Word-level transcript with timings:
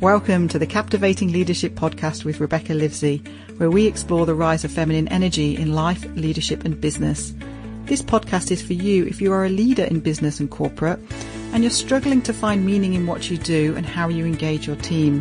Welcome 0.00 0.46
to 0.50 0.60
the 0.60 0.66
Captivating 0.66 1.32
Leadership 1.32 1.74
Podcast 1.74 2.24
with 2.24 2.38
Rebecca 2.38 2.72
Livesey, 2.72 3.20
where 3.56 3.68
we 3.68 3.88
explore 3.88 4.26
the 4.26 4.34
rise 4.34 4.62
of 4.62 4.70
feminine 4.70 5.08
energy 5.08 5.56
in 5.56 5.74
life, 5.74 6.04
leadership, 6.14 6.64
and 6.64 6.80
business. 6.80 7.34
This 7.86 8.00
podcast 8.00 8.52
is 8.52 8.62
for 8.62 8.74
you 8.74 9.06
if 9.06 9.20
you 9.20 9.32
are 9.32 9.44
a 9.44 9.48
leader 9.48 9.82
in 9.82 9.98
business 9.98 10.38
and 10.38 10.48
corporate 10.48 11.00
and 11.52 11.64
you're 11.64 11.70
struggling 11.72 12.22
to 12.22 12.32
find 12.32 12.64
meaning 12.64 12.94
in 12.94 13.08
what 13.08 13.28
you 13.28 13.38
do 13.38 13.74
and 13.74 13.84
how 13.84 14.06
you 14.06 14.24
engage 14.24 14.68
your 14.68 14.76
team. 14.76 15.20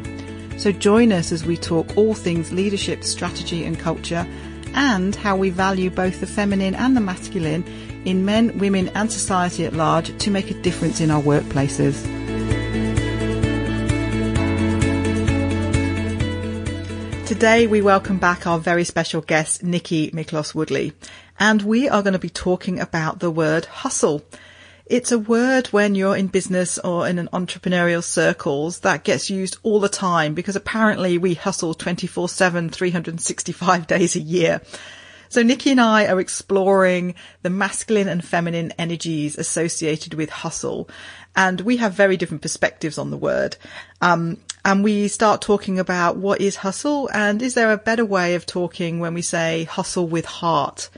So 0.59 0.71
join 0.71 1.11
us 1.11 1.31
as 1.31 1.43
we 1.43 1.57
talk 1.57 1.97
all 1.97 2.13
things 2.13 2.51
leadership, 2.51 3.03
strategy, 3.03 3.65
and 3.65 3.79
culture, 3.79 4.27
and 4.75 5.15
how 5.15 5.35
we 5.35 5.49
value 5.49 5.89
both 5.89 6.19
the 6.19 6.27
feminine 6.27 6.75
and 6.75 6.95
the 6.95 7.01
masculine 7.01 7.63
in 8.05 8.25
men, 8.25 8.55
women, 8.59 8.89
and 8.89 9.11
society 9.11 9.65
at 9.65 9.73
large 9.73 10.15
to 10.19 10.29
make 10.29 10.51
a 10.51 10.61
difference 10.61 11.01
in 11.01 11.09
our 11.09 11.23
workplaces. 11.23 12.16
Today 17.27 17.67
we 17.67 17.81
welcome 17.81 18.19
back 18.19 18.47
our 18.47 18.57
very 18.57 18.85
special 18.85 19.19
guest, 19.19 19.61
Nikki 19.61 20.11
Miklos 20.11 20.55
Woodley, 20.55 20.93
and 21.37 21.61
we 21.61 21.89
are 21.89 22.01
going 22.01 22.13
to 22.13 22.19
be 22.19 22.29
talking 22.29 22.79
about 22.79 23.19
the 23.19 23.29
word 23.29 23.65
hustle. 23.65 24.23
It's 24.85 25.11
a 25.11 25.19
word 25.19 25.67
when 25.67 25.93
you're 25.93 26.15
in 26.15 26.27
business 26.27 26.79
or 26.79 27.05
in 27.05 27.19
an 27.19 27.27
entrepreneurial 27.33 28.01
circles 28.01 28.79
that 28.79 29.03
gets 29.03 29.29
used 29.29 29.57
all 29.61 29.81
the 29.81 29.89
time 29.89 30.35
because 30.35 30.55
apparently 30.55 31.17
we 31.17 31.33
hustle 31.33 31.73
24 31.73 32.29
7, 32.29 32.69
365 32.69 33.87
days 33.87 34.15
a 34.15 34.21
year. 34.21 34.61
So 35.29 35.43
Nikki 35.43 35.71
and 35.71 35.81
I 35.81 36.07
are 36.07 36.19
exploring 36.19 37.15
the 37.41 37.49
masculine 37.49 38.07
and 38.07 38.23
feminine 38.23 38.71
energies 38.77 39.37
associated 39.37 40.13
with 40.13 40.29
hustle. 40.29 40.89
And 41.35 41.61
we 41.61 41.77
have 41.77 41.93
very 41.93 42.17
different 42.17 42.41
perspectives 42.41 42.97
on 42.97 43.11
the 43.11 43.17
word. 43.17 43.57
Um, 44.01 44.37
and 44.65 44.83
we 44.83 45.07
start 45.07 45.41
talking 45.41 45.79
about 45.79 46.17
what 46.17 46.41
is 46.41 46.57
hustle 46.57 47.09
and 47.13 47.41
is 47.41 47.53
there 47.53 47.71
a 47.71 47.77
better 47.77 48.05
way 48.05 48.35
of 48.35 48.45
talking 48.45 48.99
when 48.99 49.13
we 49.13 49.21
say 49.21 49.63
hustle 49.65 50.07
with 50.07 50.25
heart? 50.25 50.89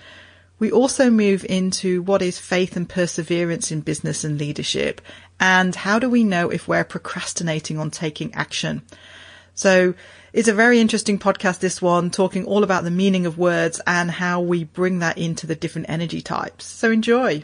We 0.58 0.71
also 0.71 1.09
move 1.09 1.45
into 1.47 2.02
what 2.02 2.21
is 2.21 2.38
faith 2.38 2.75
and 2.75 2.89
perseverance 2.89 3.71
in 3.71 3.81
business 3.81 4.23
and 4.23 4.38
leadership 4.38 5.02
and 5.39 5.73
how 5.73 5.99
do 5.99 6.09
we 6.09 6.23
know 6.23 6.49
if 6.49 6.67
we're 6.67 6.83
procrastinating 6.83 7.77
on 7.77 7.91
taking 7.91 8.33
action? 8.33 8.81
So 9.55 9.93
it's 10.33 10.47
a 10.47 10.53
very 10.53 10.80
interesting 10.80 11.17
podcast, 11.19 11.59
this 11.59 11.81
one, 11.81 12.09
talking 12.11 12.45
all 12.45 12.63
about 12.63 12.83
the 12.83 12.91
meaning 12.91 13.25
of 13.25 13.38
words 13.38 13.81
and 13.88 14.11
how 14.11 14.41
we 14.41 14.63
bring 14.63 14.99
that 14.99 15.17
into 15.17 15.47
the 15.47 15.55
different 15.55 15.89
energy 15.89 16.21
types. 16.21 16.66
So 16.66 16.91
enjoy. 16.91 17.44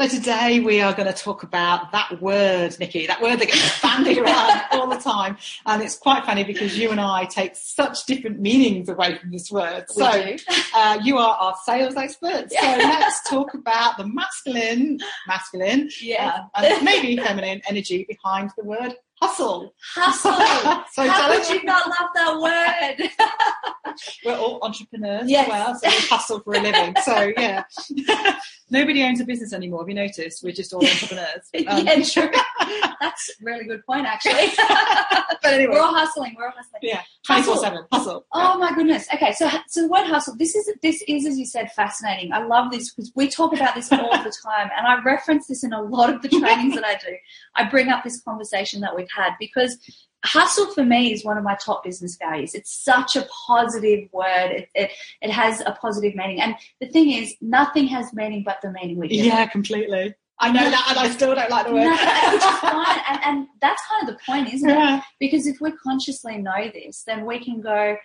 So 0.00 0.08
today 0.08 0.58
we 0.58 0.80
are 0.80 0.92
going 0.92 1.06
to 1.06 1.16
talk 1.16 1.44
about 1.44 1.92
that 1.92 2.20
word, 2.20 2.76
Nikki, 2.80 3.06
that 3.06 3.22
word 3.22 3.38
that 3.38 3.46
gets 3.46 3.80
bandied 3.80 4.18
around 4.18 4.62
all 4.72 4.88
the 4.88 4.96
time. 4.96 5.36
And 5.66 5.80
it's 5.84 5.96
quite 5.96 6.24
funny 6.24 6.42
because 6.42 6.76
you 6.76 6.90
and 6.90 7.00
I 7.00 7.26
take 7.26 7.54
such 7.54 8.04
different 8.04 8.40
meanings 8.40 8.88
away 8.88 9.16
from 9.18 9.30
this 9.30 9.52
word. 9.52 9.84
We 9.96 10.02
so 10.02 10.36
uh, 10.74 10.98
you 11.04 11.16
are 11.18 11.36
our 11.36 11.54
sales 11.64 11.94
expert. 11.94 12.50
So 12.50 12.60
let's 12.60 13.30
talk 13.30 13.54
about 13.54 13.96
the 13.96 14.08
masculine, 14.08 14.98
masculine, 15.28 15.88
Yeah. 16.02 16.46
uh, 16.56 16.62
and 16.64 16.84
maybe 16.84 17.16
feminine 17.16 17.62
energy 17.68 18.04
behind 18.08 18.50
the 18.58 18.64
word 18.64 18.96
hustle. 19.26 19.74
Hustle. 19.94 20.32
so 20.92 21.08
How 21.08 21.32
could 21.34 21.48
you 21.54 21.62
not 21.64 21.86
love 21.88 22.10
that 22.14 22.38
word? 22.40 23.94
we're 24.24 24.36
all 24.36 24.58
entrepreneurs 24.62 25.28
Yes. 25.28 25.44
as 25.46 25.48
well, 25.48 25.74
so 25.78 25.88
we 25.88 26.06
hustle 26.08 26.40
for 26.40 26.54
a 26.54 26.60
living. 26.60 26.94
So 27.02 27.32
yeah, 27.36 27.64
nobody 28.70 29.02
owns 29.02 29.20
a 29.20 29.24
business 29.24 29.52
anymore. 29.52 29.80
Have 29.82 29.88
you 29.88 29.94
noticed? 29.94 30.42
We're 30.42 30.52
just 30.52 30.72
all 30.72 30.84
entrepreneurs. 30.84 31.48
Um, 31.66 31.86
yeah, 31.86 32.02
true. 32.02 32.30
That's 33.00 33.30
a 33.30 33.44
really 33.44 33.64
good 33.64 33.84
point, 33.86 34.06
actually. 34.06 34.52
But 35.42 35.52
anyway, 35.52 35.74
we're 35.74 35.82
all 35.82 35.94
hustling. 35.94 36.34
We're 36.38 36.46
all 36.46 36.52
hustling. 36.56 36.80
yeah, 36.82 37.02
twenty 37.26 37.42
four 37.42 37.58
seven 37.58 37.84
hustle. 37.92 38.24
Oh 38.32 38.56
my 38.58 38.74
goodness. 38.74 39.06
Okay, 39.12 39.32
so 39.32 39.50
so 39.68 39.82
the 39.82 39.88
word 39.88 40.06
hustle. 40.06 40.34
This 40.36 40.54
is 40.54 40.70
this 40.82 41.02
is 41.06 41.26
as 41.26 41.38
you 41.38 41.44
said 41.44 41.70
fascinating. 41.72 42.32
I 42.32 42.42
love 42.44 42.70
this 42.70 42.92
because 42.94 43.12
we 43.14 43.28
talk 43.28 43.52
about 43.52 43.74
this 43.74 43.92
all 43.92 44.10
the 44.10 44.32
time, 44.44 44.70
and 44.74 44.86
I 44.86 45.02
reference 45.02 45.46
this 45.46 45.62
in 45.62 45.74
a 45.74 45.82
lot 45.82 46.08
of 46.12 46.22
the 46.22 46.30
trainings 46.30 46.74
that 46.76 46.84
I 46.84 46.94
do. 46.94 47.14
I 47.56 47.64
bring 47.68 47.90
up 47.90 48.04
this 48.04 48.22
conversation 48.22 48.80
that 48.80 48.96
we've 48.96 49.10
had 49.14 49.32
because 49.38 49.76
hustle 50.24 50.72
for 50.72 50.82
me 50.84 51.12
is 51.12 51.24
one 51.24 51.36
of 51.36 51.44
my 51.44 51.56
top 51.56 51.84
business 51.84 52.16
values. 52.16 52.54
It's 52.54 52.72
such 52.72 53.14
a 53.14 53.26
positive 53.46 54.08
word. 54.12 54.50
It 54.50 54.68
it, 54.74 54.90
it 55.20 55.30
has 55.30 55.60
a 55.60 55.72
positive 55.72 56.14
meaning, 56.14 56.40
and 56.40 56.54
the 56.80 56.88
thing 56.88 57.10
is, 57.10 57.34
nothing 57.42 57.86
has 57.88 58.14
meaning 58.14 58.44
but 58.44 58.62
the 58.62 58.72
meaning 58.72 58.96
we 58.96 59.08
give. 59.08 59.26
Yeah, 59.26 59.46
completely. 59.46 60.14
I 60.40 60.50
know 60.50 60.68
that, 60.68 60.86
and 60.90 60.98
I 60.98 61.10
still 61.10 61.34
don't 61.34 61.50
like 61.50 61.66
the 61.66 61.72
word. 61.72 61.84
No, 61.84 61.90
which 61.90 62.42
is 62.42 62.58
fine, 62.58 63.00
and, 63.08 63.20
and 63.24 63.46
that's 63.60 63.82
kind 63.88 64.08
of 64.08 64.14
the 64.14 64.20
point, 64.26 64.52
isn't 64.52 64.68
it? 64.68 65.02
Because 65.20 65.46
if 65.46 65.60
we 65.60 65.70
consciously 65.72 66.38
know 66.38 66.70
this, 66.72 67.04
then 67.06 67.24
we 67.24 67.38
can 67.42 67.60
go, 67.60 67.96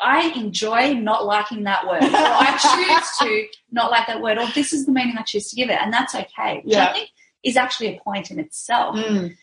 I 0.00 0.28
enjoy 0.34 0.94
not 0.94 1.26
liking 1.26 1.64
that 1.64 1.86
word, 1.86 2.02
or 2.02 2.08
I 2.12 2.56
choose 3.18 3.18
to 3.28 3.46
not 3.72 3.90
like 3.90 4.06
that 4.06 4.22
word, 4.22 4.38
or 4.38 4.46
this 4.54 4.72
is 4.72 4.86
the 4.86 4.92
meaning 4.92 5.16
I 5.18 5.22
choose 5.22 5.50
to 5.50 5.56
give 5.56 5.68
it, 5.68 5.78
and 5.80 5.92
that's 5.92 6.14
okay. 6.14 6.62
Which 6.64 6.74
Yeah. 6.74 6.86
I 6.88 6.92
think 6.94 7.10
is 7.42 7.56
actually 7.58 7.96
a 7.96 8.00
point 8.00 8.30
in 8.30 8.38
itself. 8.40 8.96
Mm. 8.96 9.36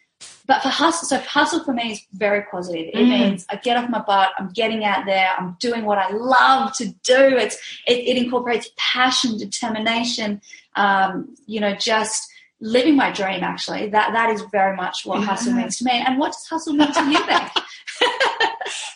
But 0.47 0.61
for 0.63 0.69
hustle, 0.69 1.07
so 1.07 1.17
hustle 1.19 1.63
for 1.63 1.73
me 1.73 1.91
is 1.91 2.01
very 2.13 2.43
positive. 2.49 2.87
It 2.93 2.97
Mm. 2.97 3.09
means 3.09 3.45
I 3.49 3.57
get 3.57 3.77
off 3.77 3.89
my 3.89 3.99
butt, 3.99 4.31
I'm 4.37 4.49
getting 4.49 4.83
out 4.85 5.05
there, 5.05 5.29
I'm 5.37 5.55
doing 5.59 5.85
what 5.85 5.97
I 5.97 6.09
love 6.11 6.73
to 6.77 6.85
do. 6.87 7.37
It's 7.37 7.55
it, 7.87 7.99
it 7.99 8.17
incorporates 8.17 8.69
passion, 8.77 9.37
determination, 9.37 10.41
um, 10.75 11.35
you 11.45 11.59
know, 11.59 11.75
just 11.75 12.29
living 12.61 12.95
my 12.95 13.11
dream. 13.11 13.43
Actually, 13.43 13.89
that 13.89 14.13
that 14.13 14.29
is 14.29 14.43
very 14.51 14.75
much 14.75 15.05
what 15.05 15.23
hustle 15.23 15.53
means 15.53 15.77
to 15.77 15.85
me. 15.85 16.03
And 16.05 16.17
what 16.19 16.33
does 16.33 16.45
hustle 16.47 16.73
mean 16.73 16.91
to 16.91 17.11
you, 17.11 17.25
Beck? 17.25 17.55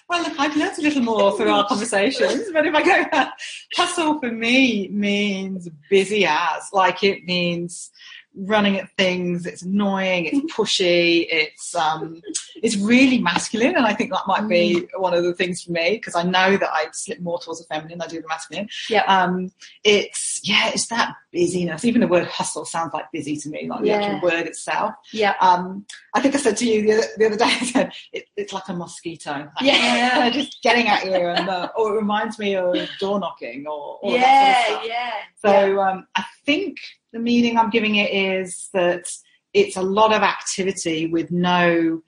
Well, 0.10 0.24
look, 0.24 0.40
I've 0.40 0.56
learned 0.56 0.78
a 0.78 0.82
little 0.82 1.02
more 1.02 1.36
through 1.36 1.52
our 1.52 1.68
conversations, 1.68 2.46
but 2.54 2.66
if 2.66 2.74
I 2.74 2.82
go 2.82 3.10
back, 3.10 3.38
hustle 3.76 4.20
for 4.22 4.32
me 4.32 4.88
means 4.88 5.68
busy 5.90 6.26
as, 6.26 6.70
like 6.72 7.04
it 7.04 7.26
means 7.26 7.92
running 8.34 8.78
at 8.78 8.90
things. 8.96 9.46
It's 9.46 9.64
annoying. 9.64 10.26
It's 10.26 10.56
pushy. 10.56 11.28
It's 11.30 11.76
um, 11.76 12.22
it's 12.64 12.78
really 12.78 13.20
masculine, 13.20 13.76
and 13.76 13.86
I 13.86 13.94
think 13.94 14.12
that 14.12 14.28
might 14.28 14.48
be 14.48 14.88
one 14.96 15.14
of 15.14 15.26
the 15.26 15.34
things 15.34 15.64
for 15.64 15.72
me 15.72 15.92
because 15.92 16.16
I 16.16 16.24
know 16.24 16.56
that 16.56 16.70
I 16.72 16.88
slip 16.94 17.20
more 17.20 17.40
towards 17.40 17.60
the 17.60 17.66
feminine. 17.66 18.02
I 18.02 18.08
do 18.08 18.22
the 18.22 18.28
masculine. 18.30 18.70
Yeah. 18.90 19.04
Um, 19.08 19.52
it's 19.84 20.40
yeah, 20.44 20.70
it's 20.70 20.88
that 20.88 21.16
busyness. 21.38 21.86
Even 21.86 22.02
the 22.02 22.08
word 22.08 22.26
hustle 22.28 22.66
sounds 22.66 22.94
like 22.94 23.06
busy 23.14 23.38
to 23.38 23.50
me, 23.50 23.68
like 23.70 23.84
the 23.84 23.92
actual 23.92 24.22
word 24.22 24.48
itself. 24.48 24.94
yeah. 25.14 25.36
Um, 25.40 25.86
I 26.16 26.22
think 26.22 26.34
I 26.36 26.40
said 26.40 26.58
to 26.58 26.66
you 26.66 26.82
the 26.82 26.94
other, 26.94 27.08
the 27.18 27.26
other 27.28 27.38
day, 27.38 27.46
I 27.62 27.66
said 27.66 27.94
it, 28.14 28.26
it's 28.36 28.54
like 28.54 28.68
a 28.68 28.74
mosquito. 28.74 29.32
Like, 29.32 29.50
Yeah. 29.62 29.74
yeah, 30.18 30.30
just 30.30 30.62
getting 30.64 30.88
at 30.88 31.06
you, 31.06 31.14
and 31.14 31.50
uh, 31.50 31.70
or 31.78 31.94
it 31.94 31.98
reminds 31.98 32.40
me 32.40 32.56
of 32.56 32.76
door 33.00 33.20
knocking 33.20 33.66
or, 33.68 34.00
or 34.02 34.14
yeah, 34.14 34.68
sort 34.68 34.80
of 34.82 34.88
yeah. 34.88 35.12
So 35.36 35.80
um, 35.82 36.08
I 36.16 36.24
think 36.46 36.78
the 37.14 37.20
meaning 37.20 37.58
I'm 37.58 37.70
giving 37.70 37.96
it 37.96 38.12
is 38.12 38.70
that 38.74 39.06
it's 39.54 39.78
a 39.78 39.82
lot 39.82 40.14
of 40.14 40.22
activity 40.24 41.08
with 41.08 41.32
no 41.32 42.02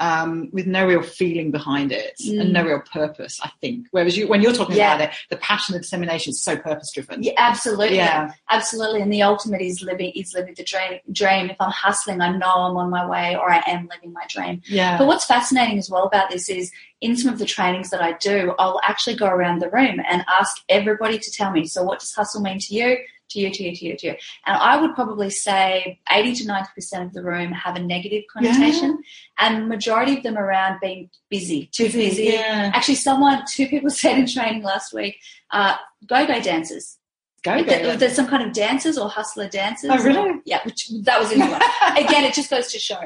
um, 0.00 0.48
with 0.52 0.66
no 0.66 0.86
real 0.86 1.02
feeling 1.02 1.50
behind 1.50 1.92
it 1.92 2.14
and 2.26 2.50
Mm. 2.50 2.52
no 2.52 2.64
real 2.64 2.80
purpose. 2.80 3.40
I 3.42 3.50
think. 3.60 3.86
Whereas 3.90 4.16
you, 4.16 4.28
when 4.28 4.42
you're 4.42 4.52
talking 4.52 4.76
Yeah. 4.76 4.94
about 4.94 5.08
it, 5.10 5.16
the 5.30 5.36
passion 5.36 5.74
and 5.74 5.82
dissemination 5.82 6.30
is 6.30 6.42
so 6.42 6.56
purpose 6.56 6.92
driven. 6.92 7.22
Yeah, 7.22 7.32
absolutely. 7.36 7.96
Yeah. 7.96 8.32
Absolutely. 8.50 9.00
And 9.02 9.12
the 9.12 9.22
ultimate 9.22 9.60
is 9.60 9.82
living 9.82 10.12
is 10.14 10.34
living 10.34 10.54
the 10.56 10.64
dream 10.64 11.00
dream. 11.12 11.50
If 11.50 11.56
I'm 11.60 11.70
hustling, 11.70 12.20
I 12.20 12.30
know 12.36 12.46
I'm 12.66 12.76
on 12.76 12.90
my 12.90 13.06
way 13.06 13.36
or 13.36 13.50
I 13.50 13.62
am 13.66 13.88
living 13.92 14.12
my 14.12 14.24
dream. 14.28 14.62
Yeah. 14.66 14.98
But 14.98 15.06
what's 15.06 15.24
fascinating 15.24 15.78
as 15.78 15.90
well 15.90 16.04
about 16.04 16.30
this 16.30 16.48
is 16.48 16.70
in 17.00 17.16
some 17.16 17.32
of 17.32 17.38
the 17.38 17.44
trainings 17.44 17.90
that 17.90 18.02
I 18.02 18.12
do, 18.14 18.54
I'll 18.58 18.80
actually 18.82 19.16
go 19.16 19.26
around 19.26 19.60
the 19.60 19.70
room 19.70 20.00
and 20.10 20.24
ask 20.28 20.62
everybody 20.68 21.18
to 21.18 21.30
tell 21.30 21.50
me, 21.52 21.66
so 21.66 21.82
what 21.84 22.00
does 22.00 22.12
hustle 22.12 22.40
mean 22.40 22.58
to 22.60 22.74
you? 22.74 22.98
To 23.30 23.38
you, 23.40 23.50
to 23.50 23.62
you, 23.62 23.76
to 23.76 23.84
you, 23.84 23.96
to 23.98 24.06
you. 24.06 24.14
And 24.46 24.56
I 24.56 24.80
would 24.80 24.94
probably 24.94 25.28
say 25.28 26.00
80 26.10 26.34
to 26.36 26.44
90% 26.44 27.04
of 27.06 27.12
the 27.12 27.22
room 27.22 27.52
have 27.52 27.76
a 27.76 27.80
negative 27.80 28.24
connotation, 28.32 28.98
and 29.38 29.68
majority 29.68 30.16
of 30.16 30.22
them 30.22 30.38
around 30.38 30.78
being 30.80 31.10
busy, 31.28 31.66
too 31.72 31.90
busy. 31.90 32.24
Yeah. 32.32 32.70
Actually, 32.74 32.94
someone, 32.94 33.42
two 33.52 33.66
people 33.68 33.90
said 34.02 34.18
in 34.18 34.26
training 34.26 34.62
last 34.62 34.94
week, 34.94 35.18
uh, 35.50 35.76
go-go 36.06 36.40
dancers. 36.40 36.96
Go 37.42 37.62
There- 37.62 37.82
go. 37.82 37.96
There's 37.96 38.14
some 38.16 38.26
kind 38.28 38.42
of 38.42 38.52
dancers 38.54 38.96
or 38.96 39.08
hustler 39.10 39.48
dancers. 39.48 39.90
Oh, 39.92 40.02
really? 40.02 40.40
Yeah, 40.46 40.60
which 40.64 40.88
that 41.02 41.20
was 41.20 41.30
a 41.30 41.36
new 41.36 41.50
one. 41.50 41.60
Again, 41.96 42.24
it 42.24 42.32
just 42.34 42.48
goes 42.50 42.72
to 42.72 42.78
show. 42.78 43.00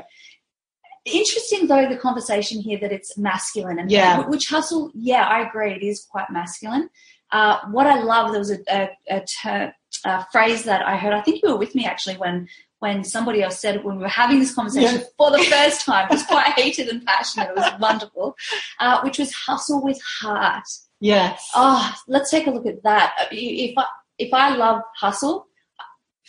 Interesting 1.05 1.67
though 1.67 1.89
the 1.89 1.97
conversation 1.97 2.61
here 2.61 2.79
that 2.79 2.93
it's 2.93 3.19
masculine 3.19 3.81
and 3.81 3.91
Yeah. 3.91 4.21
which 4.29 4.47
hustle. 4.49 4.93
Yeah, 4.95 5.25
I 5.27 5.41
agree. 5.49 5.73
It 5.73 5.83
is 5.83 6.07
quite 6.09 6.31
masculine. 6.31 6.91
Uh, 7.33 7.59
what 7.73 7.87
I 7.89 8.01
love 8.03 8.31
there 8.31 8.39
was 8.39 8.51
a, 8.53 8.59
a, 8.71 8.89
a, 9.11 9.21
ter- 9.43 9.75
a 10.05 10.27
phrase 10.33 10.65
that 10.65 10.87
I 10.87 10.97
heard. 10.97 11.13
I 11.13 11.21
think 11.23 11.43
you 11.43 11.51
were 11.51 11.57
with 11.57 11.75
me 11.75 11.85
actually 11.87 12.17
when 12.17 12.49
when 12.81 13.05
somebody 13.05 13.43
else 13.43 13.61
said 13.61 13.77
it 13.77 13.85
when 13.85 13.97
we 13.97 14.03
were 14.03 14.09
having 14.09 14.41
this 14.41 14.55
conversation 14.55 15.01
Yeah. 15.01 15.07
for 15.17 15.31
the 15.31 15.39
first 15.51 15.85
time. 15.87 16.07
It 16.07 16.15
was 16.15 16.25
quite 16.27 16.53
heated 16.59 16.89
and 16.89 17.05
passionate. 17.07 17.51
It 17.51 17.57
was 17.57 17.71
wonderful. 17.81 18.37
Uh, 18.81 19.01
which 19.03 19.19
was 19.19 19.33
hustle 19.33 19.81
with 19.83 20.01
heart. 20.21 20.65
Yes. 20.99 21.49
Oh, 21.55 21.95
let's 22.09 22.31
take 22.31 22.47
a 22.49 22.51
look 22.51 22.67
at 22.67 22.83
that. 22.83 23.15
Uh, 23.21 23.27
If 23.31 23.79
I, 23.79 23.85
if 24.19 24.35
I 24.35 24.57
love 24.57 24.83
hustle, 24.97 25.47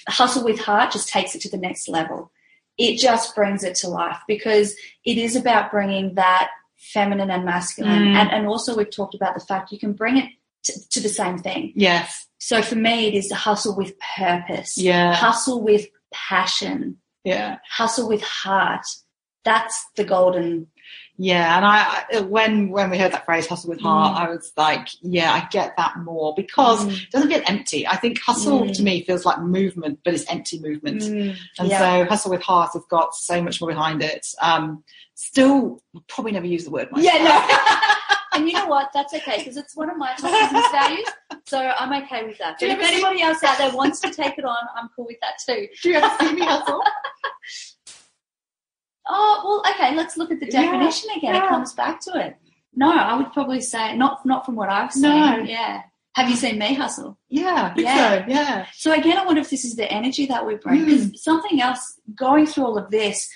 hustle 0.08 0.44
with 0.44 0.60
heart 0.60 0.92
just 0.92 1.10
takes 1.10 1.34
it 1.36 1.42
to 1.42 1.50
the 1.50 1.58
next 1.58 1.88
level. 1.90 2.31
It 2.78 2.98
just 2.98 3.36
brings 3.36 3.64
it 3.64 3.75
to 3.78 3.88
life 3.88 4.18
because 4.28 4.75
it 5.06 5.18
is 5.18 5.36
about 5.36 5.72
bringing 5.72 6.16
that 6.16 6.50
feminine 6.75 7.31
and 7.31 7.46
masculine. 7.46 8.04
Mm. 8.04 8.16
And, 8.16 8.31
and 8.31 8.48
also 8.48 8.75
we've 8.75 8.90
talked 8.96 9.16
about 9.16 9.34
the 9.36 9.40
fact 9.46 9.72
you 9.72 9.80
can 9.80 9.94
bring 9.94 10.18
it 10.18 10.30
to, 10.63 10.89
to 10.89 11.01
the 11.01 11.10
same 11.10 11.38
thing. 11.38 11.74
Yes. 11.75 12.27
So 12.39 12.62
for 12.62 12.75
me, 12.75 13.07
it 13.07 13.13
is 13.13 13.31
hustle 13.31 13.75
with 13.75 13.94
purpose, 14.18 14.77
Yeah. 14.77 15.13
hustle 15.13 15.62
with 15.63 15.88
passion, 16.13 16.98
Yeah. 17.24 17.57
hustle 17.69 18.07
with 18.07 18.21
heart. 18.24 18.86
That's 19.45 19.86
the 19.95 20.04
golden. 20.04 20.68
Yeah, 21.18 21.56
and 21.57 21.65
I 21.65 22.04
I- 22.12 22.21
when 22.21 22.69
when 22.69 22.89
we 22.89 22.98
heard 22.98 23.12
that 23.12 23.25
phrase 23.25 23.45
"hustle 23.45 23.69
with 23.69 23.80
heart," 23.81 24.15
Mm. 24.18 24.19
I 24.21 24.30
was 24.30 24.51
like, 24.57 24.88
"Yeah, 25.01 25.31
I 25.31 25.48
get 25.51 25.77
that 25.77 25.98
more 26.00 26.33
because 26.36 26.83
Mm. 26.86 27.04
it 27.04 27.12
doesn't 27.12 27.30
feel 27.30 27.42
empty." 27.45 27.86
I 27.88 27.98
think 27.98 28.19
hustle 28.19 28.62
Mm. 28.62 28.75
to 28.77 28.83
me 28.83 29.04
feels 29.04 29.24
like 29.25 29.39
movement, 29.39 30.00
but 30.04 30.13
it's 30.15 30.25
empty 30.30 30.60
movement. 30.60 31.01
Mm, 31.04 31.36
And 31.60 31.69
yeah. 31.69 31.80
so, 31.80 32.06
hustle 32.10 32.31
with 32.31 32.42
heart 32.42 32.71
has 32.74 32.83
got 32.89 33.13
so 33.15 33.42
much 33.44 33.62
more 33.62 33.69
behind 33.69 34.01
it. 34.01 34.25
Um, 34.42 34.83
still, 35.13 35.83
probably 36.07 36.31
never 36.31 36.48
use 36.48 36.63
the 36.65 36.71
word. 36.71 36.92
Myself. 36.92 37.13
Yeah, 37.13 37.24
no. 37.24 37.88
and 38.35 38.47
you 38.47 38.53
know 38.53 38.68
what? 38.68 38.89
That's 38.94 39.13
okay 39.13 39.38
because 39.39 39.57
it's 39.57 39.75
one 39.75 39.89
of 39.89 39.97
my 39.97 40.13
top 40.15 40.31
business 40.31 40.71
values. 40.71 41.07
So 41.45 41.59
I'm 41.59 42.03
okay 42.03 42.25
with 42.25 42.38
that. 42.39 42.57
But 42.59 42.69
if 42.69 42.80
see- 42.80 42.94
anybody 42.94 43.21
else 43.21 43.44
out 43.44 43.57
there 43.57 43.74
wants 43.75 44.00
to 44.01 44.09
take 44.12 44.38
it 44.38 44.45
on, 44.45 44.57
I'm 44.75 44.89
cool 44.95 45.06
with 45.06 45.18
that 45.21 45.33
too. 45.45 45.68
Do 45.81 45.89
you 45.89 45.95
ever 45.95 46.09
see 46.19 46.33
me 46.33 46.41
hustle? 46.45 46.81
Oh 49.07 49.62
well, 49.65 49.74
okay. 49.74 49.95
Let's 49.95 50.15
look 50.18 50.31
at 50.31 50.39
the 50.39 50.45
Yeah, 50.50 50.62
definition 50.63 51.09
again. 51.18 51.35
yeah. 51.35 51.45
It 51.45 51.50
comes 51.50 51.74
back 51.74 52.00
to 52.01 52.12
it. 52.25 52.38
No, 52.74 52.91
I 52.91 53.15
would 53.18 53.33
probably 53.33 53.62
say 53.62 53.95
not 53.97 54.25
not 54.25 54.45
from 54.45 54.56
what 54.56 54.69
I've 54.69 54.91
seen. 54.94 55.01
No. 55.03 55.38
Yeah. 55.39 55.81
Have 56.15 56.29
you 56.29 56.36
seen 56.36 56.59
me 56.59 56.75
hustle? 56.75 57.18
Yeah, 57.27 57.74
Yeah. 57.75 58.19
so. 58.25 58.25
Yeah, 58.31 58.65
So 58.74 58.94
again, 58.94 59.18
I 59.18 59.25
wonder 59.25 59.41
if 59.41 59.50
this 59.50 59.65
is 59.65 59.75
the 59.75 59.91
energy 59.91 60.27
that 60.27 60.45
we 60.45 60.56
bring. 60.56 60.81
Mm. 60.81 60.86
Because 60.86 61.24
something 61.24 61.59
else 61.59 62.00
going 62.15 62.45
through 62.45 62.65
all 62.65 62.77
of 62.77 62.91
this, 62.91 63.27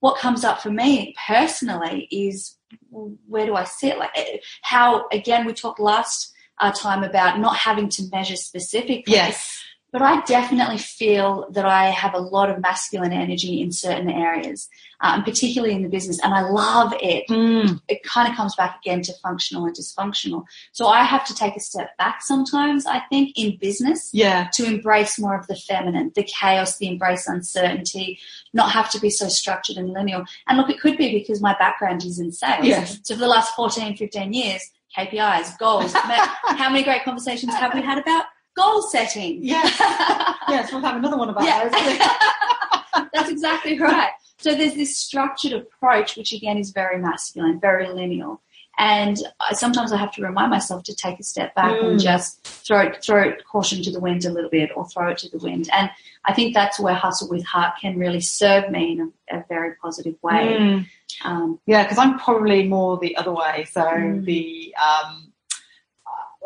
what 0.00 0.18
comes 0.18 0.44
up 0.44 0.60
for 0.60 0.70
me 0.70 1.14
personally 1.26 2.06
is 2.10 2.55
where 2.90 3.46
do 3.46 3.54
I 3.54 3.64
sit? 3.64 3.98
Like 3.98 4.10
eh, 4.16 4.38
how 4.62 5.08
again 5.12 5.46
we 5.46 5.52
talked 5.52 5.80
last 5.80 6.32
uh, 6.58 6.72
time 6.72 7.04
about 7.04 7.38
not 7.38 7.56
having 7.56 7.88
to 7.90 8.08
measure 8.10 8.36
specifically. 8.36 9.04
yes, 9.12 9.62
But 9.92 10.02
I 10.02 10.20
definitely 10.22 10.78
feel 10.78 11.46
that 11.52 11.64
I 11.64 11.86
have 11.86 12.12
a 12.12 12.18
lot 12.18 12.50
of 12.50 12.60
masculine 12.60 13.12
energy 13.12 13.62
in 13.62 13.72
certain 13.72 14.10
areas, 14.10 14.68
um, 15.00 15.22
particularly 15.22 15.74
in 15.74 15.82
the 15.82 15.88
business, 15.88 16.20
and 16.22 16.34
I 16.34 16.42
love 16.42 16.92
it. 17.00 17.24
Mm. 17.28 17.80
It 17.88 18.02
kind 18.02 18.28
of 18.28 18.36
comes 18.36 18.54
back 18.56 18.78
again 18.84 19.00
to 19.02 19.12
functional 19.22 19.64
and 19.64 19.76
dysfunctional. 19.76 20.44
So 20.72 20.88
I 20.88 21.04
have 21.04 21.24
to 21.26 21.34
take 21.34 21.56
a 21.56 21.60
step 21.60 21.96
back 21.98 22.22
sometimes, 22.22 22.84
I 22.84 23.00
think, 23.08 23.38
in 23.38 23.56
business 23.58 24.10
yeah, 24.12 24.48
to 24.54 24.66
embrace 24.66 25.18
more 25.18 25.38
of 25.38 25.46
the 25.46 25.56
feminine, 25.56 26.12
the 26.14 26.24
chaos, 26.24 26.78
the 26.78 26.88
embrace 26.88 27.28
uncertainty, 27.28 28.18
not 28.52 28.72
have 28.72 28.90
to 28.90 29.00
be 29.00 29.08
so 29.08 29.28
structured 29.28 29.76
and 29.76 29.92
linear. 29.92 30.24
And 30.48 30.58
look, 30.58 30.68
it 30.68 30.80
could 30.80 30.98
be 30.98 31.12
because 31.12 31.40
my 31.40 31.56
background 31.58 32.04
is 32.04 32.18
in 32.18 32.32
sales. 32.32 32.66
Yes. 32.66 32.98
So 33.04 33.14
for 33.14 33.20
the 33.20 33.28
last 33.28 33.54
14, 33.54 33.96
15 33.96 34.32
years, 34.32 34.70
KPIs, 34.96 35.58
goals. 35.58 35.92
How 35.94 36.70
many 36.70 36.82
great 36.82 37.04
conversations 37.04 37.54
have 37.54 37.74
we 37.74 37.82
had 37.82 37.98
about 37.98 38.24
goal 38.56 38.82
setting? 38.82 39.38
yes, 39.44 39.76
yes. 40.48 40.72
We'll 40.72 40.80
have 40.82 40.96
another 40.96 41.16
one 41.16 41.28
about 41.28 41.44
Yeah. 41.44 41.68
those. 41.68 43.08
That's 43.12 43.30
exactly 43.30 43.78
right. 43.78 44.10
So 44.38 44.54
there's 44.54 44.74
this 44.74 44.96
structured 44.98 45.52
approach, 45.52 46.16
which 46.16 46.32
again 46.32 46.58
is 46.58 46.70
very 46.70 46.98
masculine, 47.00 47.60
very 47.60 47.88
linear. 47.88 48.36
And 48.78 49.16
I- 49.40 49.54
sometimes 49.54 49.90
I 49.90 49.96
have 49.96 50.12
to 50.16 50.22
remind 50.22 50.50
myself 50.50 50.82
to 50.84 50.94
take 50.94 51.18
a 51.18 51.22
step 51.22 51.54
back 51.54 51.72
and 51.80 51.98
Mm. 51.98 52.02
just 52.02 52.44
throw 52.44 52.80
it, 52.82 53.02
throw 53.02 53.22
it 53.22 53.42
caution 53.50 53.82
to 53.82 53.90
the 53.90 54.00
wind 54.00 54.26
a 54.26 54.30
little 54.30 54.50
bit, 54.50 54.70
or 54.76 54.86
throw 54.86 55.08
it 55.08 55.18
to 55.18 55.30
the 55.30 55.38
wind. 55.38 55.70
And 55.72 55.88
I 56.26 56.34
think 56.34 56.52
that's 56.52 56.78
where 56.78 56.92
hustle 56.94 57.28
with 57.30 57.42
heart 57.46 57.74
can 57.80 57.98
really 57.98 58.20
serve 58.20 58.70
me 58.70 58.92
in 58.92 59.12
a, 59.32 59.38
a 59.38 59.44
very 59.48 59.76
positive 59.76 60.16
way. 60.22 60.56
Mm. 60.60 60.86
Um, 61.24 61.58
Yeah, 61.64 61.84
because 61.84 61.96
I'm 61.96 62.18
probably 62.18 62.68
more 62.68 62.98
the 62.98 63.16
other 63.16 63.32
way. 63.32 63.64
So 63.70 63.80
Mm. 63.82 64.24
the 64.26 64.74
um, 64.76 65.32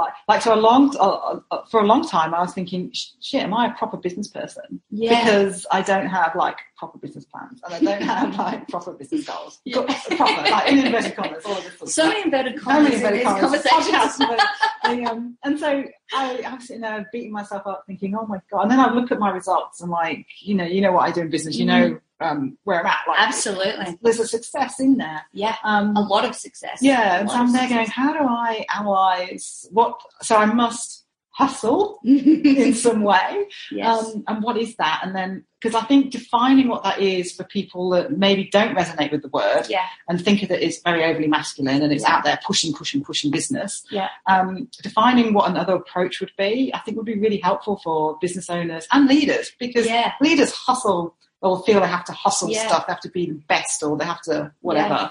like 0.01 0.13
like 0.29 0.43
for 0.43 0.53
a 0.53 0.57
long 0.57 0.95
uh, 0.99 1.41
for 1.71 1.81
a 1.81 1.85
long 1.85 2.07
time, 2.07 2.35
I 2.35 2.41
was 2.41 2.53
thinking, 2.53 2.91
shit, 2.93 3.43
am 3.43 3.55
I 3.55 3.67
a 3.67 3.75
proper 3.75 3.97
business 3.97 4.29
person? 4.29 4.81
yeah. 4.91 5.25
Because 5.25 5.67
I 5.71 5.83
don't 5.83 6.07
have 6.07 6.35
like 6.35 6.57
proper 6.77 6.99
business 6.99 7.25
plans 7.27 7.61
and 7.65 7.75
I 7.75 7.81
don't 7.81 8.03
have 8.03 8.37
like 8.37 8.69
proper 8.69 8.93
business 8.93 9.27
goals. 9.27 9.61
Yeah. 9.65 9.83
proper, 10.17 10.51
like 10.51 10.73
in 10.73 10.79
inverted 10.79 11.17
commas, 11.17 11.45
all 11.45 11.57
of 11.57 11.65
this. 11.65 11.75
Sort 11.79 11.83
of 11.83 11.91
so 11.91 12.09
many 12.09 12.23
inverted 12.23 12.61
So 12.61 12.71
many 12.71 12.87
in 12.87 12.93
inverted 12.95 13.25
commas, 13.25 13.63
podcasts, 13.63 14.19
the, 14.85 15.05
um, 15.05 15.37
and 15.45 15.59
so 15.59 15.85
I, 16.13 16.55
was 16.55 16.67
sitting 16.67 16.83
there 16.83 17.07
beating 17.13 17.33
myself 17.33 17.67
up, 17.67 17.85
thinking, 17.87 18.17
"Oh 18.17 18.27
my 18.27 18.41
god!" 18.51 18.63
And 18.63 18.71
then 18.71 18.81
I 18.81 18.93
look 18.93 19.13
at 19.13 19.19
my 19.19 19.31
results 19.31 19.81
and 19.81 19.91
like, 19.91 20.27
you 20.41 20.55
know, 20.55 20.65
you 20.65 20.81
know 20.81 20.93
what 20.93 21.09
I 21.09 21.13
do 21.13 21.21
in 21.21 21.31
business, 21.31 21.57
you 21.57 21.67
know 21.67 22.01
um, 22.21 22.57
where 22.65 22.81
I'm 22.81 22.87
at. 22.87 22.99
Like, 23.09 23.19
Absolutely. 23.21 23.99
there's 24.03 24.21
a 24.21 24.27
success 24.27 24.81
in 24.81 24.97
there. 24.97 25.23
Yeah. 25.33 25.57
Um, 25.65 25.97
A 25.97 26.01
lot 26.01 26.25
of 26.25 26.35
success. 26.35 26.79
yeah, 26.81 27.21
and 27.21 27.31
so 27.31 27.37
I'm 27.37 27.53
there 27.53 27.69
going, 27.69 27.87
how 27.87 28.13
do 28.13 28.21
I 28.21 28.65
analyze 28.75 29.67
what? 29.71 30.01
So 30.23 30.37
I 30.37 30.47
must 30.47 31.07
hustle 31.33 32.01
in 32.05 32.75
some 32.75 33.03
way, 33.03 33.47
yes. 33.71 34.05
um, 34.05 34.25
and 34.29 34.43
what 34.43 34.57
is 34.59 34.77
that? 34.77 35.01
And 35.03 35.15
then 35.17 35.45
because 35.61 35.75
I 35.81 35.85
think 35.87 36.11
defining 36.11 36.69
what 36.69 36.83
that 36.85 37.01
is 37.01 37.33
for 37.33 37.45
people 37.45 37.91
that 37.91 38.17
maybe 38.17 38.45
don't 38.51 38.75
resonate 38.75 39.13
with 39.13 39.21
the 39.23 39.29
word 39.29 39.65
yeah. 39.69 39.87
and 40.09 40.23
think 40.23 40.43
of 40.43 40.51
it 40.51 40.63
as 40.63 40.81
very 40.83 41.05
overly 41.05 41.29
masculine 41.29 41.83
and 41.83 41.93
it's 41.93 42.03
Yeah. 42.03 42.17
out 42.17 42.25
there 42.25 42.39
pushing, 42.47 42.73
pushing, 42.73 43.05
pushing 43.05 43.31
business. 43.31 43.83
Yeah. 43.91 44.09
Um, 44.27 44.69
defining 44.83 45.35
what 45.35 45.51
another 45.51 45.75
approach 45.75 46.21
would 46.21 46.33
be, 46.39 46.71
I 46.75 46.79
think 46.79 46.97
would 46.97 47.05
be 47.05 47.19
really 47.19 47.39
helpful 47.39 47.77
for 47.85 48.17
business 48.23 48.49
owners 48.49 48.87
and 48.91 49.07
leaders 49.07 49.53
because 49.59 49.87
Yeah. 49.87 50.13
leaders 50.23 50.51
hustle 50.53 51.15
or 51.43 51.63
feel 51.65 51.81
they 51.81 51.87
have 51.87 52.05
to 52.07 52.13
hustle 52.13 52.51
Yeah. 52.51 52.67
stuff, 52.67 52.87
they 52.87 52.93
have 52.93 53.01
to 53.03 53.11
be 53.11 53.27
the 53.27 53.41
best 53.49 53.83
or 53.83 53.97
they 53.97 54.05
have 54.05 54.21
to 54.23 54.53
whatever. 54.61 55.11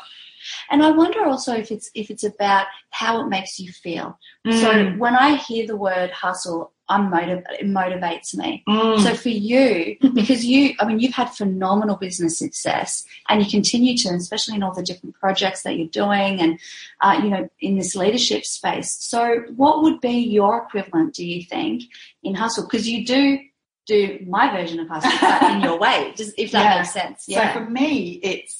And 0.69 0.81
I 0.83 0.91
wonder 0.91 1.25
also 1.25 1.53
if 1.53 1.69
it's 1.71 1.91
if 1.95 2.09
it's 2.09 2.23
about 2.23 2.67
how 2.91 3.21
it 3.21 3.27
makes 3.27 3.59
you 3.59 3.71
feel. 3.71 4.17
So 4.49 4.69
Mm. 4.73 4.97
when 4.97 5.15
I 5.15 5.35
hear 5.35 5.67
the 5.67 5.75
word 5.75 6.11
hustle, 6.11 6.71
I'm 6.87 7.09
motiv- 7.11 7.43
it 7.59 7.67
motivates 7.67 8.33
me. 8.35 8.63
Mm. 8.67 9.03
So 9.03 9.13
for 9.15 9.29
you, 9.29 9.97
because 10.13 10.43
you, 10.45 10.73
I 10.79 10.85
mean, 10.85 10.99
you've 10.99 11.13
had 11.13 11.29
phenomenal 11.29 11.97
business 11.97 12.39
success, 12.39 13.03
and 13.27 13.43
you 13.43 13.49
continue 13.51 13.95
to, 13.97 14.09
especially 14.15 14.55
in 14.55 14.63
all 14.63 14.73
the 14.73 14.81
different 14.81 15.15
projects 15.19 15.61
that 15.63 15.75
you're 15.77 15.87
doing, 15.87 16.39
and 16.39 16.57
uh, 17.01 17.19
you 17.21 17.29
know, 17.29 17.49
in 17.59 17.77
this 17.77 17.95
leadership 17.95 18.43
space. 18.45 18.91
So, 18.99 19.43
what 19.55 19.83
would 19.83 19.99
be 20.01 20.13
your 20.19 20.63
equivalent, 20.63 21.13
do 21.13 21.25
you 21.27 21.43
think, 21.43 21.83
in 22.23 22.33
hustle? 22.33 22.63
Because 22.63 22.87
you 22.89 23.05
do 23.05 23.39
do 23.89 24.23
my 24.27 24.51
version 24.55 24.79
of 24.79 24.87
hustle, 24.87 25.11
but 25.19 25.51
in 25.51 25.61
your 25.61 25.77
way, 25.79 26.13
just 26.15 26.33
if 26.37 26.51
that 26.51 26.63
Yeah. 26.63 26.77
makes 26.79 26.93
sense. 26.93 27.25
So 27.25 27.47
for 27.53 27.69
me, 27.69 28.19
it's 28.23 28.55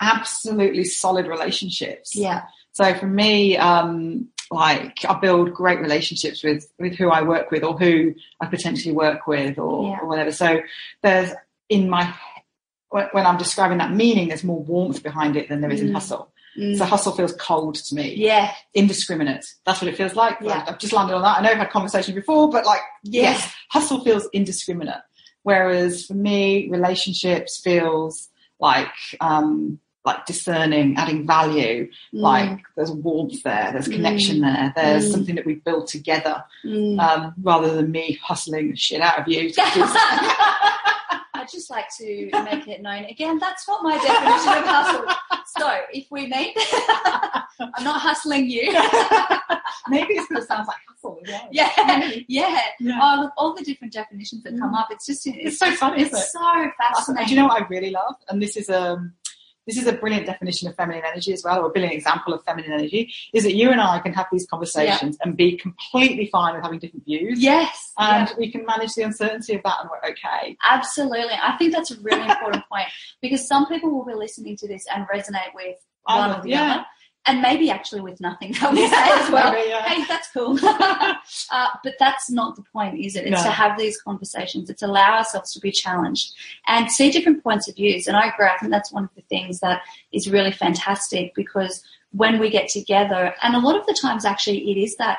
absolutely 0.00 0.84
solid 0.84 1.26
relationships. 1.26 2.14
yeah, 2.14 2.42
So 2.72 2.94
for 2.94 3.06
me, 3.06 3.56
um, 3.56 4.28
like 4.52 5.04
I 5.04 5.14
build 5.18 5.52
great 5.54 5.80
relationships 5.80 6.42
with 6.44 6.66
with 6.78 6.94
who 6.96 7.08
I 7.10 7.22
work 7.22 7.50
with 7.50 7.62
or 7.64 7.78
who 7.78 8.14
I 8.40 8.46
potentially 8.46 8.94
work 8.94 9.26
with 9.26 9.58
or, 9.58 9.88
Yeah. 9.88 9.98
or 10.00 10.08
whatever. 10.08 10.32
So 10.32 10.60
there's 11.02 11.30
in 11.68 11.88
my 11.88 12.12
when 12.90 13.24
I'm 13.26 13.38
describing 13.38 13.78
that 13.78 13.92
meaning, 13.92 14.28
there's 14.28 14.42
more 14.42 14.62
warmth 14.64 15.02
behind 15.04 15.36
it 15.36 15.48
than 15.48 15.60
there 15.60 15.70
is 15.70 15.80
in 15.80 15.90
Mm. 15.90 15.94
hustle. 15.94 16.32
Mm. 16.58 16.76
So 16.78 16.84
hustle 16.84 17.12
feels 17.12 17.32
cold 17.34 17.76
to 17.76 17.94
me, 17.94 18.14
yeah, 18.16 18.52
indiscriminate. 18.74 19.46
That's 19.64 19.80
what 19.80 19.88
it 19.88 19.96
feels 19.96 20.14
like. 20.16 20.38
Yeah. 20.40 20.64
I've 20.66 20.78
just 20.78 20.92
landed 20.92 21.14
on 21.14 21.22
that. 21.22 21.38
I 21.38 21.42
know 21.42 21.50
I've 21.50 21.58
had 21.58 21.70
conversation 21.70 22.14
before, 22.14 22.50
but 22.50 22.66
like 22.66 22.80
yes, 23.04 23.38
yes, 23.40 23.54
hustle 23.70 24.02
feels 24.04 24.28
indiscriminate. 24.32 25.02
Whereas 25.42 26.04
for 26.06 26.14
me, 26.14 26.68
relationships 26.70 27.60
feels 27.60 28.28
like 28.58 28.88
um, 29.20 29.78
like 30.04 30.26
discerning, 30.26 30.96
adding 30.96 31.26
value. 31.26 31.84
Mm. 32.14 32.20
Like 32.20 32.58
there's 32.76 32.90
warmth 32.90 33.42
there, 33.42 33.70
there's 33.72 33.86
Mm. 33.88 33.92
connection 33.96 34.40
there, 34.40 34.72
there's 34.74 35.08
Mm. 35.08 35.12
something 35.12 35.34
that 35.36 35.46
we 35.46 35.54
build 35.56 35.86
together, 35.88 36.42
Mm. 36.64 36.98
um, 36.98 37.34
rather 37.42 37.74
than 37.74 37.90
me 37.90 38.18
hustling 38.22 38.70
the 38.70 38.76
shit 38.76 39.00
out 39.02 39.18
of 39.20 39.28
you. 39.28 39.52
to 41.48 41.56
do 41.56 41.60
something. 41.60 41.82
I'd 42.00 42.28
just 42.28 42.30
like 42.30 42.50
to 42.52 42.56
make 42.56 42.68
it 42.68 42.82
known 42.82 43.04
again, 43.04 43.38
that's 43.38 43.66
not 43.66 43.82
my 43.82 43.96
definition 43.96 44.62
of 44.62 44.64
hustle. 44.64 45.04
So 45.58 45.80
if 45.92 46.06
we 46.10 46.26
meet, 46.26 46.56
I'm 47.76 47.84
not 47.84 48.00
hustling 48.00 48.48
you. 48.48 48.72
Maybe 49.88 50.14
it's 50.14 50.28
because 50.28 50.44
it 50.44 50.48
sounds 50.48 50.68
like 50.68 50.76
hustle 50.88 51.20
well. 51.26 51.48
yeah, 51.50 52.12
yeah. 52.28 52.60
Yeah. 52.78 52.98
Oh, 53.02 53.22
look, 53.22 53.32
all 53.36 53.54
the 53.54 53.64
different 53.64 53.92
definitions 53.92 54.42
that 54.44 54.58
come 54.58 54.74
up, 54.74 54.88
it's 54.90 55.06
just, 55.06 55.26
it's, 55.26 55.36
It's 55.38 55.58
so 55.58 55.72
funny, 55.72 56.02
isn't 56.02 56.16
it's 56.16 56.26
it? 56.26 56.30
so 56.30 56.70
fascinating. 56.78 57.26
do 57.28 57.34
you 57.34 57.40
know 57.40 57.46
what 57.48 57.62
I 57.62 57.66
really 57.66 57.90
love? 57.90 58.14
And 58.28 58.40
this 58.42 58.56
is 58.56 58.70
um 58.70 59.14
this 59.66 59.76
is 59.76 59.86
a 59.86 59.92
brilliant 59.92 60.26
definition 60.26 60.68
of 60.68 60.74
feminine 60.74 61.02
energy 61.04 61.32
as 61.32 61.42
well, 61.44 61.60
or 61.60 61.66
a 61.66 61.70
brilliant 61.70 61.94
example 61.94 62.32
of 62.32 62.42
feminine 62.44 62.72
energy, 62.72 63.12
is 63.32 63.44
that 63.44 63.54
you 63.54 63.70
and 63.70 63.80
I 63.80 63.98
can 64.00 64.12
have 64.14 64.26
these 64.32 64.46
conversations 64.46 65.16
and 65.22 65.36
be 65.36 65.56
completely 65.56 66.26
fine 66.26 66.54
with 66.54 66.62
having 66.62 66.78
different 66.78 67.04
views. 67.04 67.40
Yes. 67.40 67.92
And 67.98 68.28
yeah. 68.28 68.34
we 68.38 68.50
can 68.50 68.64
manage 68.64 68.94
the 68.94 69.02
uncertainty 69.02 69.54
of 69.54 69.62
that 69.62 69.76
and 69.80 69.90
we're 69.90 70.10
okay. 70.10 70.56
Absolutely. 70.68 71.34
I 71.40 71.56
think 71.56 71.72
that's 71.72 71.90
a 71.90 72.00
really 72.00 72.22
important 72.28 72.64
point 72.70 72.88
because 73.20 73.46
some 73.46 73.66
people 73.66 73.90
will 73.90 74.04
be 74.04 74.14
listening 74.14 74.56
to 74.56 74.68
this 74.68 74.84
and 74.94 75.06
resonate 75.08 75.54
with 75.54 75.76
oh, 76.08 76.18
one 76.18 76.38
or 76.38 76.42
the 76.42 76.50
yeah. 76.50 76.72
other. 76.72 76.84
And 77.26 77.42
maybe 77.42 77.70
actually 77.70 78.00
with 78.00 78.18
nothing 78.20 78.52
that 78.60 78.72
we 78.72 78.88
say 78.88 78.96
as 78.96 79.30
well. 79.30 79.52
Maybe, 79.52 79.68
yeah. 79.68 79.82
hey, 79.86 80.04
that's 80.08 80.30
cool. 80.32 80.58
uh, 80.62 81.68
but 81.84 81.94
that's 81.98 82.30
not 82.30 82.56
the 82.56 82.62
point, 82.72 82.98
is 82.98 83.14
it? 83.14 83.26
It's 83.26 83.42
No. 83.42 83.42
to 83.44 83.50
have 83.50 83.78
these 83.78 84.00
conversations. 84.00 84.70
It's 84.70 84.82
allow 84.82 85.18
ourselves 85.18 85.52
to 85.52 85.60
be 85.60 85.70
challenged 85.70 86.32
and 86.66 86.90
see 86.90 87.10
different 87.10 87.42
points 87.44 87.68
of 87.68 87.76
views. 87.76 88.06
And 88.06 88.16
I 88.16 88.28
agree. 88.28 88.46
I 88.46 88.56
think 88.58 88.72
that's 88.72 88.90
one 88.90 89.04
of 89.04 89.10
the 89.16 89.22
things 89.22 89.60
that 89.60 89.82
is 90.12 90.30
really 90.30 90.50
fantastic 90.50 91.34
because 91.34 91.84
when 92.12 92.40
we 92.40 92.48
get 92.50 92.68
together. 92.68 93.34
And 93.42 93.54
a 93.54 93.58
lot 93.60 93.76
of 93.78 93.86
the 93.86 93.96
times, 94.00 94.24
actually, 94.24 94.70
it 94.70 94.78
is 94.82 94.96
that 94.96 95.18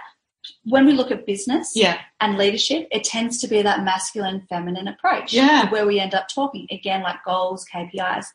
when 0.66 0.88
we 0.88 0.94
look 0.94 1.12
at 1.12 1.28
business 1.28 1.72
Yeah. 1.76 2.00
and 2.20 2.36
leadership, 2.36 2.88
it 2.92 3.04
tends 3.04 3.40
to 3.42 3.48
be 3.48 3.62
that 3.62 3.84
masculine 3.84 4.42
feminine 4.50 4.88
approach. 4.88 5.34
Yeah. 5.34 5.70
Where 5.70 5.86
we 5.86 6.00
end 6.00 6.16
up 6.16 6.28
talking 6.30 6.68
again, 6.72 7.04
like 7.04 7.24
goals, 7.24 7.64
KPIs. 7.72 8.26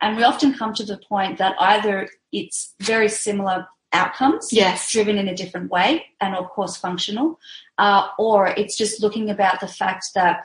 And 0.00 0.16
we 0.16 0.22
often 0.22 0.54
come 0.54 0.74
to 0.74 0.84
the 0.84 0.98
point 1.08 1.38
that 1.38 1.54
either 1.58 2.08
it's 2.32 2.74
very 2.80 3.08
similar 3.08 3.66
outcomes 3.92 4.52
Yes. 4.52 4.92
driven 4.92 5.16
in 5.16 5.28
a 5.28 5.34
different 5.34 5.70
way 5.70 6.04
and 6.20 6.34
of 6.34 6.50
course 6.50 6.76
functional 6.76 7.40
uh, 7.78 8.08
or 8.18 8.48
it's 8.48 8.76
just 8.76 9.00
looking 9.02 9.30
about 9.30 9.60
the 9.60 9.66
fact 9.66 10.08
that 10.14 10.44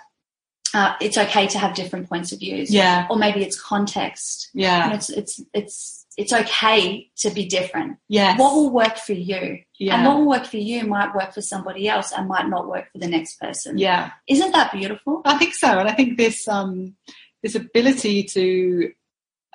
uh, 0.73 0.95
it's 1.01 1.17
okay 1.17 1.45
to 1.47 1.59
have 1.59 1.75
different 1.75 2.07
points 2.07 2.31
of 2.31 2.39
views 2.39 2.73
Yeah. 2.73 3.05
or 3.09 3.17
maybe 3.17 3.43
it's 3.43 3.59
context 3.61 4.49
and 4.53 4.61
Yeah. 4.63 4.93
it's 4.93 5.09
it's 5.09 5.41
it's 5.53 6.05
it's 6.15 6.31
okay 6.31 7.09
to 7.17 7.29
be 7.31 7.45
different 7.45 7.97
Yes. 8.07 8.39
what 8.39 8.53
will 8.55 8.69
work 8.69 8.95
for 8.97 9.11
you 9.13 9.59
yeah. 9.77 9.95
and 9.97 10.05
what 10.07 10.15
will 10.19 10.29
work 10.29 10.45
for 10.45 10.57
you 10.57 10.85
might 10.87 11.13
work 11.13 11.33
for 11.33 11.41
somebody 11.41 11.89
else 11.89 12.13
and 12.13 12.29
might 12.29 12.47
not 12.47 12.69
work 12.69 12.85
for 12.93 12.99
the 12.99 13.07
next 13.09 13.41
person 13.41 13.77
yeah. 13.77 14.11
isn't 14.29 14.53
that 14.53 14.71
beautiful 14.71 15.21
I 15.25 15.37
think 15.37 15.53
so, 15.53 15.67
and 15.79 15.89
I 15.89 15.91
think 15.91 16.17
this 16.17 16.47
um, 16.47 16.95
this 17.43 17.55
ability 17.55 18.23
to 18.23 18.93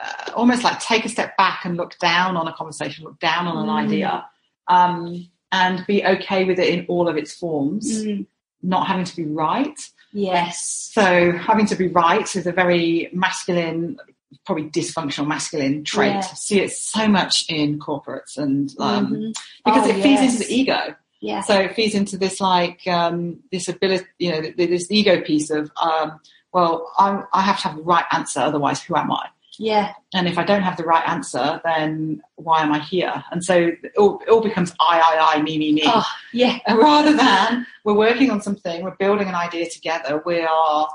uh, 0.02 0.32
almost 0.34 0.62
like 0.64 0.78
take 0.80 1.04
a 1.04 1.08
step 1.08 1.36
back 1.36 1.64
and 1.64 1.76
look 1.76 1.98
down 1.98 2.36
on 2.36 2.46
a 2.48 2.52
conversation, 2.52 3.04
look 3.04 3.18
down 3.18 3.46
on 3.46 3.56
an 3.58 3.66
Mm. 3.68 3.84
idea, 3.86 4.26
um, 4.68 5.28
and 5.52 5.84
be 5.86 6.04
okay 6.04 6.44
with 6.44 6.58
it 6.58 6.68
in 6.68 6.86
all 6.86 7.08
of 7.08 7.16
its 7.16 7.34
forms, 7.34 8.04
Mm, 8.04 8.26
not 8.62 8.86
having 8.86 9.04
to 9.04 9.16
be 9.16 9.24
right. 9.24 9.78
yes 10.12 10.90
So 10.94 11.32
having 11.32 11.66
to 11.66 11.76
be 11.76 11.88
right 11.88 12.28
is 12.36 12.46
a 12.46 12.52
very 12.52 13.08
masculine, 13.12 13.98
probably 14.44 14.64
dysfunctional 14.70 15.26
masculine 15.26 15.84
trait. 15.84 16.12
Yeah. 16.14 16.20
See 16.20 16.60
it 16.60 16.72
so 16.72 17.08
much 17.08 17.44
in 17.48 17.78
corporates 17.78 18.36
and 18.36 18.72
um, 18.78 19.12
Mhm. 19.14 19.34
because 19.64 19.86
Oh, 19.86 19.90
it 19.90 20.02
feeds 20.02 20.22
yes. 20.22 20.34
into 20.34 20.46
the 20.46 20.54
ego. 20.54 20.94
yeah 21.20 21.40
So 21.40 21.58
it 21.60 21.74
feeds 21.74 21.94
into 21.94 22.16
this 22.16 22.40
like 22.40 22.86
um, 22.86 23.40
this 23.52 23.68
ability, 23.68 24.06
you 24.18 24.30
know, 24.32 24.40
this 24.56 24.90
ego 24.90 25.20
piece 25.22 25.50
of, 25.50 25.70
um, 25.80 26.20
well, 26.52 26.90
I, 26.98 27.22
I 27.32 27.42
have 27.42 27.56
to 27.60 27.68
have 27.68 27.76
the 27.76 27.82
right 27.82 28.04
answer, 28.12 28.40
otherwise, 28.40 28.82
who 28.82 28.96
am 28.96 29.10
I? 29.12 29.26
Yeah 29.58 29.92
And 30.14 30.26
if 30.28 30.38
I 30.38 30.44
don't 30.44 30.62
have 30.62 30.76
the 30.76 30.84
right 30.84 31.06
answer, 31.08 31.60
then 31.64 32.22
why 32.36 32.62
am 32.62 32.72
I 32.72 32.78
here? 32.78 33.24
And 33.30 33.44
so 33.44 33.54
it 33.56 33.92
all, 33.98 34.20
it 34.20 34.28
all 34.30 34.40
becomes 34.40 34.72
I, 34.80 35.00
I, 35.00 35.34
I, 35.36 35.42
me, 35.42 35.58
me, 35.58 35.72
me. 35.72 35.82
oh 35.84 36.06
yeah 36.32 36.58
rather 36.74 37.14
than 37.16 37.66
we're 37.84 37.94
working 37.94 38.30
on 38.30 38.40
something, 38.40 38.82
we're 38.82 38.96
building 38.96 39.28
an 39.28 39.34
idea 39.34 39.68
together, 39.68 40.22
we 40.24 40.40
are 40.40 40.88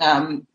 um, 0.00 0.46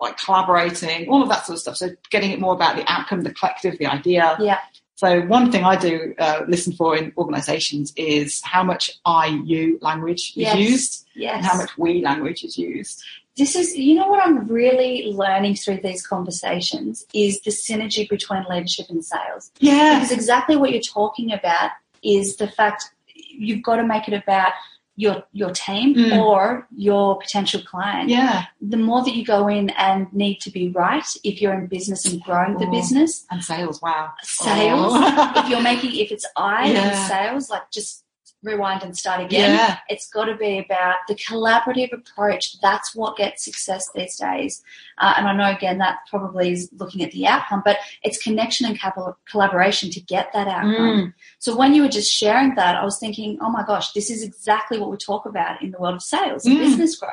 like 0.00 0.16
collaborating, 0.18 1.08
all 1.08 1.22
of 1.22 1.28
that 1.28 1.46
sort 1.46 1.56
of 1.56 1.60
stuff. 1.60 1.76
So 1.76 1.90
getting 2.10 2.30
it 2.32 2.40
more 2.40 2.54
about 2.54 2.76
the 2.76 2.84
outcome, 2.90 3.20
the 3.22 3.32
collective, 3.32 3.78
the 3.78 3.86
idea. 3.86 4.36
yeah 4.40 4.58
So 4.96 5.20
one 5.22 5.50
thing 5.52 5.64
I 5.64 5.76
do 5.76 6.14
uh, 6.18 6.40
listen 6.48 6.72
for 6.72 6.96
in 6.96 7.12
organisations 7.16 7.92
is 7.96 8.40
how 8.42 8.62
much 8.64 8.90
I, 9.04 9.26
you 9.44 9.78
language 9.80 10.32
is 10.36 10.48
Yes. 10.48 10.56
used 10.70 11.06
yes 11.14 11.34
and 11.36 11.44
how 11.44 11.56
much 11.56 11.76
we 11.78 12.02
language 12.02 12.42
is 12.44 12.56
used. 12.58 13.02
This 13.36 13.56
is 13.56 13.76
you 13.76 13.94
know 13.94 14.08
what 14.08 14.22
i'm 14.22 14.46
really 14.46 15.06
learning 15.12 15.54
through 15.54 15.78
these 15.82 16.06
conversations 16.06 17.04
is 17.14 17.40
the 17.42 17.50
synergy 17.50 18.08
between 18.08 18.44
leadership 18.50 18.86
and 18.90 19.04
sales 19.04 19.50
Yeah. 19.58 19.94
because 19.98 20.12
exactly 20.12 20.56
what 20.56 20.70
you're 20.72 20.80
talking 20.82 21.32
about 21.32 21.70
is 22.02 22.36
the 22.36 22.48
fact 22.48 22.84
you've 23.14 23.62
got 23.62 23.76
to 23.76 23.84
make 23.86 24.08
it 24.08 24.14
about 24.14 24.52
your 24.96 25.22
your 25.32 25.50
team 25.50 25.94
Mm. 25.94 26.18
or 26.22 26.68
your 26.76 27.18
potential 27.18 27.62
client 27.62 28.10
Yeah. 28.10 28.44
the 28.60 28.76
more 28.76 29.02
that 29.04 29.14
you 29.14 29.24
go 29.24 29.48
in 29.48 29.70
and 29.70 30.12
need 30.12 30.36
to 30.42 30.50
be 30.50 30.68
right 30.68 31.06
if 31.24 31.40
you're 31.40 31.54
in 31.54 31.66
business 31.66 32.04
and 32.04 32.22
growing 32.22 32.58
the 32.58 32.66
Oh. 32.66 32.70
business 32.70 33.24
And 33.30 33.42
sales, 33.42 33.80
wow. 33.80 34.12
sales 34.22 34.92
Oh. 34.94 35.32
if 35.36 35.48
you're 35.48 35.62
making 35.62 35.94
if 35.96 36.12
it's 36.12 36.26
i 36.36 36.70
Yeah. 36.70 37.08
sales 37.08 37.48
like 37.48 37.70
just 37.70 38.04
rewind 38.42 38.82
and 38.82 38.96
start 38.96 39.20
again 39.20 39.54
yeah. 39.54 39.78
it's 39.88 40.08
got 40.10 40.24
to 40.24 40.36
be 40.36 40.58
about 40.58 40.96
the 41.08 41.14
collaborative 41.14 41.92
approach. 41.92 42.60
That's 42.60 42.94
what 42.94 43.16
gets 43.16 43.44
success 43.44 43.88
these 43.94 44.16
days. 44.16 44.62
Uh, 44.98 45.14
and 45.16 45.28
I 45.28 45.32
know, 45.34 45.56
again, 45.56 45.78
that 45.78 45.98
probably 46.10 46.52
is 46.52 46.68
looking 46.72 47.02
at 47.02 47.12
the 47.12 47.26
outcome, 47.26 47.62
but 47.64 47.78
it's 48.02 48.22
connection 48.22 48.66
and 48.66 48.78
capital- 48.78 49.16
collaboration 49.30 49.90
to 49.90 50.00
get 50.00 50.32
that 50.32 50.48
outcome. 50.48 50.74
Mm. 50.74 51.14
So 51.38 51.56
when 51.56 51.74
you 51.74 51.82
were 51.82 51.88
just 51.88 52.12
sharing 52.12 52.54
that, 52.56 52.76
I 52.76 52.84
was 52.84 52.98
thinking, 52.98 53.38
oh 53.40 53.50
my 53.50 53.64
gosh, 53.64 53.92
this 53.92 54.10
is 54.10 54.22
exactly 54.22 54.78
what 54.78 54.90
we 54.90 54.96
talk 54.96 55.26
about 55.26 55.62
in 55.62 55.70
the 55.70 55.78
world 55.78 55.94
of 55.94 56.02
sales 56.02 56.44
and 56.44 56.56
Mm. 56.56 56.60
business 56.60 56.96
growth. 56.96 57.12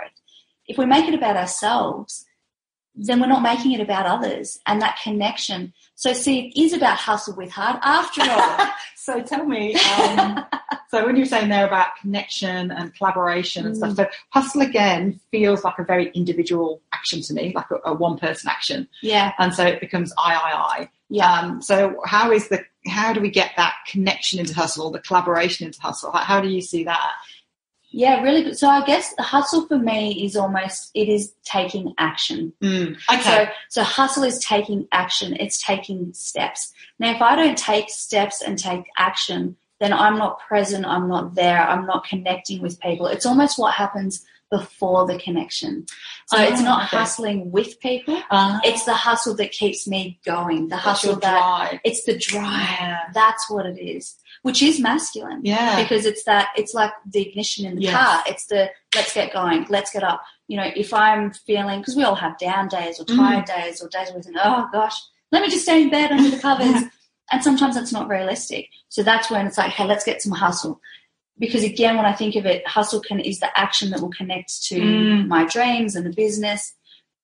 If 0.68 0.78
we 0.78 0.86
make 0.86 1.08
it 1.08 1.14
about 1.16 1.36
ourselves, 1.36 2.26
then 2.96 3.20
we're 3.22 3.28
not 3.28 3.42
making 3.42 3.72
it 3.72 3.80
about 3.80 4.06
others 4.06 4.60
and 4.68 4.82
that 4.82 5.00
connection. 5.02 5.74
So 5.96 6.14
see, 6.14 6.48
it 6.48 6.60
is 6.62 6.74
about 6.74 6.98
hustle 6.98 7.36
with 7.36 7.52
heart 7.52 7.80
after 7.84 8.22
all. 8.24 8.68
so 8.96 9.22
tell 9.22 9.46
me, 9.46 9.76
um, 9.76 10.44
so 10.90 11.06
when 11.06 11.16
you're 11.16 11.26
saying 11.26 11.50
there 11.50 11.66
about 11.68 11.96
connection 12.02 12.72
and 12.72 12.94
collaboration 12.96 13.66
and 13.66 13.78
stuff, 13.78 13.92
Mm. 13.92 13.96
so 13.98 14.08
hustle 14.30 14.62
again 14.62 15.20
feels 15.32 15.64
like 15.64 15.78
a 15.80 15.84
very 15.84 16.10
individual 16.14 16.82
action 16.94 17.22
to 17.22 17.34
me, 17.34 17.54
like 17.56 17.70
a, 17.72 17.90
a 17.90 17.94
one 17.94 18.18
person 18.18 18.50
action. 18.50 18.88
yeah, 19.02 19.34
And 19.40 19.54
so 19.54 19.66
it 19.66 19.80
becomes 19.80 20.12
I, 20.18 20.34
I, 20.36 20.52
I. 20.82 20.90
yeah. 21.10 21.32
Um, 21.40 21.62
so 21.62 22.02
how 22.06 22.32
is 22.32 22.50
the, 22.50 22.64
how 22.88 23.14
do 23.14 23.22
we 23.22 23.30
get 23.30 23.52
that 23.58 23.76
connection 23.88 24.40
into 24.40 24.54
hustle, 24.56 24.90
the 24.92 25.00
collaboration 25.00 25.68
into 25.68 25.80
hustle? 25.82 26.12
How, 26.12 26.20
how 26.20 26.42
do 26.42 26.48
you 26.50 26.62
see 26.62 26.84
that? 26.86 27.12
Yeah, 27.92 28.22
really 28.22 28.44
good. 28.44 28.58
So 28.58 28.68
I 28.70 28.86
guess 28.86 29.14
the 29.16 29.24
hustle 29.24 29.66
for 29.68 29.78
me 29.78 30.24
is 30.24 30.36
almost 30.36 30.92
it 30.94 31.10
is 31.10 31.34
taking 31.44 31.94
action. 31.98 32.54
Mm. 32.62 32.98
So 33.24 33.48
so 33.70 33.84
hustle 33.84 34.24
is 34.24 34.40
taking 34.40 34.88
action. 34.92 35.36
It's 35.40 35.64
taking 35.64 36.14
steps. 36.14 36.72
Now 37.00 37.12
if 37.16 37.22
I 37.22 37.36
don't 37.36 37.58
take 37.58 37.90
steps 37.90 38.42
and 38.42 38.58
take 38.60 38.84
action, 38.98 39.56
then 39.80 39.92
I'm 39.94 40.18
not 40.18 40.40
present, 40.40 40.86
I'm 40.86 41.08
not 41.08 41.36
there, 41.36 41.62
I'm 41.68 41.86
not 41.86 42.06
connecting 42.06 42.62
with 42.62 42.80
people. 42.80 43.08
It's 43.08 43.26
almost 43.26 43.58
what 43.58 43.74
happens 43.74 44.24
before 44.52 45.06
the 45.06 45.18
connection. 45.20 45.86
So 46.28 46.42
it's 46.42 46.60
Oh, 46.62 46.64
not 46.64 46.86
okay. 46.88 46.98
hustling 46.98 47.52
with 47.52 47.80
people. 47.80 48.20
Uh, 48.32 48.60
It's 48.64 48.84
the 48.84 48.96
hustle 48.96 49.36
that 49.36 49.52
keeps 49.52 49.88
me 49.88 50.20
going. 50.26 50.70
The 50.70 50.78
hustle 50.78 51.16
that 51.18 51.38
drive. 51.40 51.80
it's 51.84 52.04
the 52.04 52.18
drive. 52.18 52.44
Yeah. 52.80 52.98
That's 53.14 53.48
what 53.50 53.66
it 53.68 53.80
is. 53.80 54.16
Which 54.44 54.62
is 54.64 54.80
masculine. 54.80 55.42
Yeah. 55.44 55.82
because 55.82 56.06
it's 56.06 56.24
that 56.24 56.50
it's 56.56 56.74
like 56.74 56.92
the 57.06 57.22
ignition 57.28 57.66
in 57.66 57.76
the 57.76 57.82
Yes. 57.84 57.94
car. 57.94 58.24
It's 58.28 58.46
the 58.48 58.70
let's 58.96 59.14
get 59.14 59.34
going 59.34 59.66
let's 59.70 59.92
get 59.92 60.04
up. 60.04 60.22
You 60.48 60.58
know 60.58 60.70
if 60.76 60.94
i'm 60.94 61.32
feeling 61.32 61.80
because 61.80 61.96
we 61.96 62.04
all 62.04 62.16
have 62.16 62.38
down 62.38 62.68
days 62.70 63.00
or 63.00 63.06
Mm. 63.06 63.16
tired 63.18 63.46
days 63.46 63.82
or 63.82 63.90
days 63.90 64.08
where 64.10 64.18
we 64.18 64.24
think 64.24 64.38
oh 64.44 64.68
gosh 64.72 64.96
let 65.32 65.42
me 65.44 65.50
just 65.50 65.64
stay 65.64 65.84
in 65.84 65.90
bed 65.90 66.12
under 66.12 66.30
the 66.30 66.40
covers. 66.48 66.84
And 67.32 67.44
sometimes 67.44 67.76
that's 67.76 67.92
not 67.94 68.08
realistic. 68.08 68.70
So 68.90 69.04
that's 69.04 69.30
when 69.30 69.46
it's 69.46 69.58
like 69.58 69.72
hey 69.72 69.86
let's 69.86 70.04
get 70.06 70.22
some 70.22 70.32
hustle. 70.32 70.80
Because 71.38 71.64
again 71.64 71.96
when 71.98 72.06
i 72.06 72.14
think 72.14 72.36
of 72.36 72.46
it 72.46 72.66
hustle 72.68 73.02
can 73.02 73.20
is 73.20 73.40
the 73.40 73.52
action 73.60 73.90
that 73.92 74.02
will 74.02 74.10
connect 74.10 74.64
to 74.70 74.80
Mm. 74.80 75.28
my 75.28 75.46
dreams 75.46 75.96
and 75.96 76.06
the 76.06 76.14
business. 76.14 76.74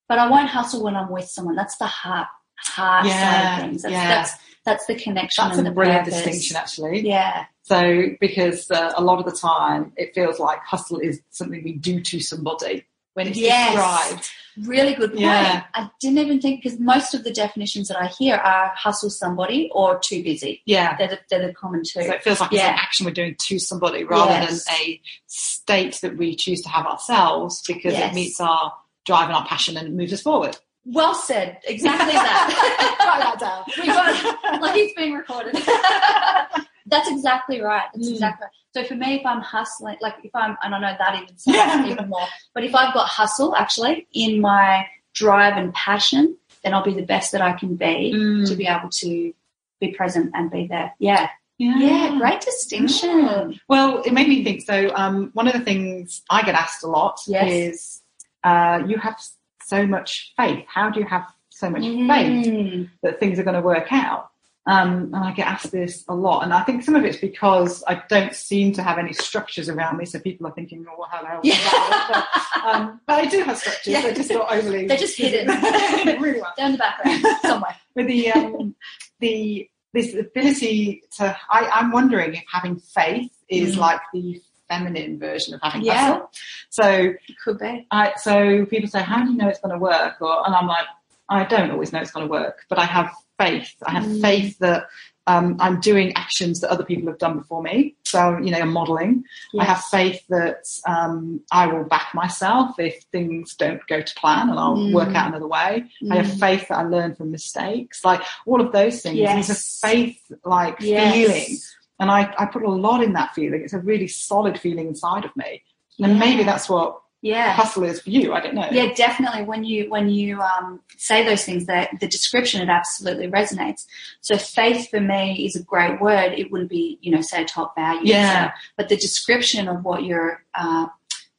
But 0.10 0.20
i 0.20 0.30
won't 0.30 0.50
hustle 0.50 0.84
when 0.84 0.96
i'm 0.96 1.10
with 1.10 1.28
someone. 1.30 1.56
That's 1.56 1.78
the 1.78 1.86
heart 1.88 2.28
heart 2.58 3.06
side 3.08 3.54
of 3.56 3.62
things. 3.70 3.82
That's 3.84 3.92
yeah. 3.94 4.08
that's, 4.08 4.32
that's 4.66 4.86
the 4.88 4.96
connection 4.96 5.46
That's 5.46 5.58
and 5.58 5.68
a 5.68 5.70
the 5.70 5.76
brilliant 5.76 6.06
purpose. 6.06 6.24
distinction, 6.24 6.56
actually. 6.58 7.08
yeah 7.08 7.46
So, 7.64 8.10
because 8.20 8.70
uh, 8.72 8.94
a 8.98 9.02
lot 9.04 9.20
of 9.20 9.26
the 9.26 9.38
time 9.38 9.94
it 9.96 10.14
feels 10.16 10.40
like 10.40 10.60
hustle 10.64 11.00
is 11.00 11.22
something 11.30 11.64
we 11.64 11.74
do 11.74 12.02
to 12.02 12.20
somebody 12.20 12.86
when 13.14 13.28
it's 13.28 13.38
Yes. 13.38 13.72
described. 13.74 14.30
Really 14.68 14.94
good 14.94 15.12
point. 15.12 15.22
Yeah. 15.22 15.64
I 15.74 15.90
didn't 16.00 16.18
even 16.20 16.40
think 16.42 16.64
because 16.64 16.80
most 16.80 17.14
of 17.14 17.24
the 17.26 17.32
definitions 17.32 17.88
that 17.90 17.98
I 18.02 18.08
hear 18.08 18.36
are 18.38 18.72
hustle 18.76 19.10
somebody 19.10 19.70
or 19.74 20.00
too 20.00 20.24
busy. 20.24 20.62
Yeah. 20.66 20.96
They're 20.98 21.10
the, 21.10 21.20
they're 21.30 21.48
the 21.48 21.54
common 21.54 21.82
two. 21.84 22.02
So 22.04 22.12
it 22.14 22.24
feels 22.24 22.40
like 22.40 22.52
it's 22.54 22.62
Yeah. 22.62 22.70
an 22.74 22.80
action 22.80 23.06
we're 23.06 23.12
doing 23.12 23.36
to 23.38 23.60
somebody 23.60 24.04
rather 24.06 24.32
Yes. 24.32 24.64
than 24.66 24.76
a 24.76 25.02
state 25.28 26.00
that 26.02 26.18
we 26.18 26.36
choose 26.36 26.62
to 26.62 26.70
have 26.70 26.86
ourselves 26.86 27.62
because 27.68 27.94
Yes. 27.94 28.12
it 28.12 28.16
meets 28.16 28.40
our 28.40 28.74
drive 29.06 29.28
and 29.28 29.36
our 29.36 29.46
passion 29.46 29.76
and 29.78 29.96
moves 29.98 30.14
us 30.14 30.22
forward. 30.22 30.58
Well 30.86 31.14
said. 31.16 31.60
Exactly 31.68 32.14
that. 32.14 32.96
Write 33.00 33.20
that 33.24 33.40
down. 33.40 33.64
we 33.80 33.88
got 33.88 34.62
like 34.62 34.78
it's 34.78 34.94
being 34.94 35.14
recorded. 35.14 35.56
That's 36.88 37.10
exactly 37.10 37.62
right. 37.62 37.86
That's 37.94 38.08
Mm. 38.10 38.14
exactly 38.14 38.46
right. 38.46 38.52
So 38.76 38.84
for 38.84 38.96
me, 38.96 39.16
if 39.16 39.26
I'm 39.26 39.42
hustling, 39.42 39.98
like 40.02 40.16
if 40.24 40.32
I'm, 40.36 40.56
and 40.62 40.76
I 40.76 40.80
know 40.80 40.96
that 41.00 41.16
even 41.16 41.38
sounds 41.38 41.58
Yeah. 41.88 41.88
even 41.92 42.10
more, 42.10 42.28
but 42.54 42.64
if 42.64 42.76
I've 42.76 42.94
got 42.94 43.08
hustle 43.08 43.56
actually 43.56 44.08
in 44.14 44.40
my 44.42 44.86
drive 45.14 45.58
and 45.58 45.74
passion, 45.74 46.38
then 46.64 46.74
I'll 46.74 46.84
be 46.84 46.94
the 46.94 47.02
best 47.06 47.32
that 47.32 47.42
I 47.42 47.54
can 47.54 47.76
be 47.76 48.12
Mm. 48.14 48.48
to 48.50 48.56
be 48.56 48.68
able 48.68 48.90
to 48.90 49.34
be 49.80 49.88
present 49.94 50.32
and 50.36 50.52
be 50.52 50.68
there. 50.68 50.94
Yeah. 51.00 51.30
Yeah. 51.58 51.78
Yeah. 51.80 52.18
Great 52.20 52.42
distinction. 52.42 53.60
Well, 53.70 54.02
it 54.04 54.12
made 54.14 54.28
me 54.28 54.44
think. 54.44 54.62
So, 54.62 54.92
um, 54.94 55.32
one 55.34 55.48
of 55.48 55.54
the 55.54 55.62
things 55.62 56.22
I 56.30 56.44
get 56.44 56.54
asked 56.54 56.84
a 56.84 56.88
lot 56.88 57.20
Yes. 57.28 57.48
is, 57.50 58.02
uh, 58.44 58.82
"You 58.86 58.98
have 58.98 59.18
so 59.66 59.86
much 59.88 60.34
faith. 60.38 60.66
How 60.68 60.90
do 60.90 61.00
you 61.00 61.06
have 61.06 61.26
so 61.50 61.70
much 61.70 61.82
faith 61.84 62.46
Mm. 62.48 62.90
that 63.04 63.20
things 63.20 63.40
are 63.40 63.44
going 63.44 63.56
to 63.56 63.62
work 63.62 63.88
out?" 63.92 64.30
Um, 64.68 65.14
and 65.14 65.18
I 65.18 65.32
get 65.32 65.46
asked 65.48 65.72
this 65.72 66.04
a 66.08 66.16
lot, 66.16 66.42
and 66.44 66.52
I 66.52 66.64
think 66.64 66.82
some 66.84 66.96
of 66.96 67.06
it's 67.06 67.18
because 67.18 67.84
I 67.88 68.02
don't 68.10 68.34
seem 68.34 68.74
to 68.74 68.82
have 68.82 68.98
any 68.98 69.14
structures 69.14 69.70
around 69.70 69.98
me, 69.98 70.06
so 70.06 70.18
people 70.20 70.48
are 70.48 70.52
thinking, 70.54 70.86
"Oh, 70.90 70.96
well, 70.98 71.08
how 71.12 71.22
the 71.22 71.28
hell?" 71.28 71.42
that? 71.44 72.28
But, 72.64 72.66
um, 72.74 73.00
but 73.06 73.20
I 73.24 73.26
do 73.28 73.44
have 73.44 73.58
structures. 73.60 73.94
Yeah. 73.94 74.02
They're 74.02 74.16
just 74.16 74.32
not 74.32 74.52
overly. 74.52 74.88
They're 74.88 74.98
just 74.98 75.18
hidden. 75.18 75.48
really 76.22 76.42
well 76.42 76.54
They're 76.58 76.72
the 76.72 76.78
background 76.80 77.24
somewhere. 77.44 77.76
with 77.96 78.08
the 78.08 78.32
um, 78.32 78.76
the 79.20 79.70
this 79.94 80.14
ability 80.14 81.04
to, 81.18 81.38
I, 81.50 81.70
I'm 81.72 81.92
wondering 81.92 82.34
if 82.34 82.44
having 82.52 82.76
faith 82.78 83.32
is 83.48 83.76
Mm. 83.76 83.80
like 83.80 84.02
the 84.14 84.42
feminine 84.70 85.20
version 85.20 85.54
of 85.54 85.62
having 85.64 85.84
Yeah. 85.84 85.96
hustle. 85.96 86.32
So, 86.70 87.14
could 87.44 87.60
be. 87.60 87.88
I, 87.92 88.14
so 88.18 88.66
people 88.66 88.90
say, 88.90 89.02
how 89.02 89.24
do 89.24 89.32
you 89.32 89.38
know 89.38 89.48
it's 89.48 89.60
going 89.60 89.74
to 89.74 89.80
work? 89.80 90.16
Or, 90.22 90.46
and 90.46 90.56
I'm 90.56 90.68
like, 90.68 90.86
I 91.30 91.44
don't 91.44 91.72
always 91.72 91.92
know 91.92 92.00
it's 92.02 92.12
going 92.12 92.28
to 92.28 92.32
work, 92.32 92.66
but 92.70 92.78
I 92.80 92.86
have 92.86 93.12
faith. 93.40 93.74
I 93.86 93.92
have 93.92 94.04
Mm. 94.04 94.22
faith 94.22 94.58
that 94.60 94.88
um, 95.28 95.58
I'm 95.60 95.80
doing 95.80 96.14
actions 96.16 96.60
that 96.62 96.70
other 96.70 96.86
people 96.86 97.10
have 97.10 97.18
done 97.18 97.40
before 97.40 97.64
me. 97.64 97.96
So, 98.06 98.38
you 98.38 98.52
know, 98.52 98.60
I'm 98.60 98.72
modeling. 98.72 99.24
I 99.60 99.64
have 99.66 99.84
faith 99.86 100.22
that 100.30 100.66
um, 100.88 101.42
I 101.52 101.66
will 101.66 101.84
back 101.84 102.14
myself 102.14 102.78
if 102.80 103.02
things 103.12 103.56
don't 103.56 103.82
go 103.88 104.02
to 104.04 104.16
plan 104.16 104.50
and 104.52 104.60
I'll 104.60 104.78
Mm. 104.78 104.92
work 104.94 105.16
out 105.16 105.30
another 105.30 105.48
way. 105.48 105.86
I 106.12 106.16
have 106.18 106.28
Mm. 106.28 106.40
faith 106.40 106.68
that 106.68 106.78
I 106.78 106.84
learn 106.84 107.16
from 107.16 107.32
mistakes, 107.32 108.06
like 108.06 108.22
all 108.46 108.62
of 108.62 108.72
those 108.72 109.02
things. 109.02 109.18
Yes. 109.18 109.50
It's 109.50 109.84
a 109.84 109.88
faith 109.88 110.22
like 110.44 110.78
Yes. 110.80 111.12
feeling. 111.12 111.58
And 112.00 112.12
I, 112.12 112.34
I 112.38 112.46
put 112.46 112.64
a 112.64 112.70
lot 112.70 113.02
in 113.04 113.14
that 113.14 113.34
feeling. 113.34 113.62
It's 113.62 113.74
a 113.74 113.80
really 113.80 114.08
solid 114.08 114.60
feeling 114.60 114.88
inside 114.88 115.26
of 115.26 115.36
me. 115.36 115.64
And 116.00 116.20
maybe 116.20 116.44
that's 116.44 116.68
what 116.70 117.00
Yeah. 117.22 117.54
hustle 117.54 117.84
is 117.86 118.02
for 118.02 118.10
you. 118.10 118.34
I 118.34 118.42
don't 118.42 118.54
know. 118.54 118.68
Yeah, 118.70 118.94
definitely. 118.94 119.44
When 119.44 119.64
you 119.64 119.90
when 119.90 120.10
you 120.10 120.42
um, 120.42 120.82
say 120.98 121.24
those 121.24 121.46
things, 121.46 121.66
that 121.68 121.90
the 122.02 122.08
description 122.08 122.62
it 122.62 122.70
absolutely 122.70 123.28
resonates. 123.28 123.86
So 124.20 124.38
faith 124.38 124.90
for 124.90 125.00
me 125.00 125.46
is 125.46 125.56
a 125.56 125.64
great 125.64 126.02
word. 126.02 126.34
It 126.34 126.52
wouldn't 126.52 126.70
be 126.70 127.00
you 127.02 127.12
know 127.12 127.22
say 127.22 127.44
a 127.44 127.46
top 127.46 127.76
value. 127.76 128.02
Yeah. 128.14 128.48
so- 128.48 128.54
but 128.78 128.90
the 128.90 128.98
description 128.98 129.70
of 129.70 129.86
what 129.86 130.04
you're 130.04 130.44
uh, 130.54 130.88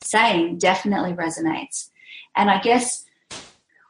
saying 0.00 0.58
definitely 0.58 1.12
resonates. 1.12 1.90
And 2.34 2.50
I 2.50 2.60
guess 2.60 3.04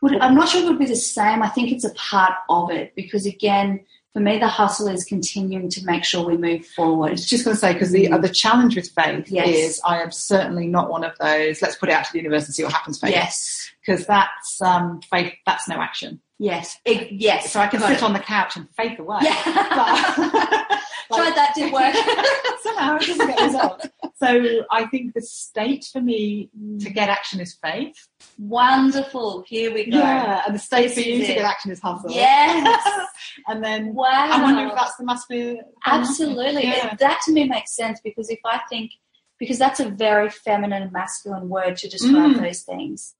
would 0.03 0.17
I'm 0.21 0.35
not 0.35 0.49
sure 0.49 0.63
it 0.63 0.67
would 0.67 0.79
be 0.81 0.87
the 0.87 0.97
same. 0.97 1.43
I 1.43 1.49
think 1.49 1.71
it's 1.71 1.85
a 1.85 1.95
part 1.95 2.35
of 2.49 2.71
it 2.73 2.95
because 2.97 3.25
again, 3.25 3.85
for 4.17 4.23
me, 4.23 4.39
the 4.39 4.49
hustle 4.49 4.89
is 4.89 5.05
continuing 5.05 5.69
to 5.69 5.85
make 5.85 6.03
sure 6.03 6.25
we 6.27 6.39
move 6.39 6.63
I 6.63 6.75
forward. 6.75 7.11
was 7.11 7.27
just 7.27 7.45
going 7.45 7.55
to 7.55 7.61
say 7.61 7.75
because 7.75 7.91
the 7.91 8.11
uh, 8.11 8.17
the 8.17 8.31
challenge 8.31 8.75
with 8.75 8.89
faith 8.89 9.29
Yes. 9.31 9.49
is 9.49 9.81
I 9.85 10.01
am 10.01 10.11
certainly 10.11 10.69
not 10.69 10.89
one 10.89 11.05
of 11.05 11.13
those. 11.21 11.61
Let's 11.61 11.77
put 11.77 11.91
it 11.91 11.93
out 11.93 12.07
to 12.07 12.13
the 12.15 12.21
universe 12.21 12.47
and 12.47 12.55
see 12.55 12.63
what 12.65 12.73
happens. 12.73 12.99
Faith, 12.99 13.11
Yes. 13.11 13.71
because 13.85 14.07
that's 14.07 14.63
um, 14.63 15.03
faith. 15.03 15.35
That's 15.45 15.69
no 15.69 15.77
action. 15.83 16.23
Yes. 16.39 16.79
It- 16.85 17.13
yes. 17.13 17.51
So 17.53 17.61
I 17.61 17.67
can 17.67 17.81
Got 17.81 17.89
sit 17.89 17.97
it. 17.99 18.03
on 18.03 18.13
the 18.13 18.19
couch 18.21 18.57
and 18.57 18.69
faith 18.77 18.99
away. 18.99 19.19
Yeah. 19.23 19.43
But- 19.45 20.81
Tried 21.15 21.37
that, 21.37 21.53
didn't 21.55 21.73
work. 21.73 21.95
somehow 22.65 22.97
it 22.97 23.03
doesn't 23.07 23.29
get 23.29 23.41
results. 23.41 23.87
So 24.17 24.65
I 24.73 24.87
think 24.87 25.15
the 25.15 25.21
state 25.21 25.89
for 25.93 26.01
me 26.01 26.51
to 26.81 26.91
get 26.91 27.09
action 27.09 27.39
is 27.39 27.55
faith. 27.63 27.95
Wonderful. 28.39 29.45
Here 29.47 29.73
we 29.73 29.89
go. 29.89 29.99
Yeah, 29.99 30.43
and 30.47 30.55
the 30.55 30.59
state 30.59 30.91
for 30.93 31.01
you 31.01 31.21
to 31.21 31.27
get 31.35 31.45
action 31.45 31.71
is 31.71 31.81
hustle. 31.81 32.11
Yes. 32.11 33.09
and 33.47 33.63
then 33.63 33.95
Wow. 33.95 34.09
I 34.11 34.43
wonder 34.43 34.67
if 34.67 34.75
that's 34.75 34.97
the 34.97 35.05
masculine. 35.05 35.61
Absolutely. 35.85 36.65
Yeah. 36.65 36.97
That 36.97 37.21
to 37.27 37.33
me 37.33 37.45
makes 37.49 37.77
sense 37.77 38.01
because 38.03 38.29
if 38.29 38.41
I 38.45 38.61
think, 38.69 38.91
because 39.39 39.59
that's 39.61 39.79
a 39.79 39.89
very 39.89 40.29
feminine 40.29 40.91
masculine 40.93 41.49
word 41.49 41.77
to 41.79 41.89
describe 41.89 42.33
Mm. 42.37 42.41
those 42.43 42.63
things. 42.63 43.15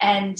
And 0.00 0.36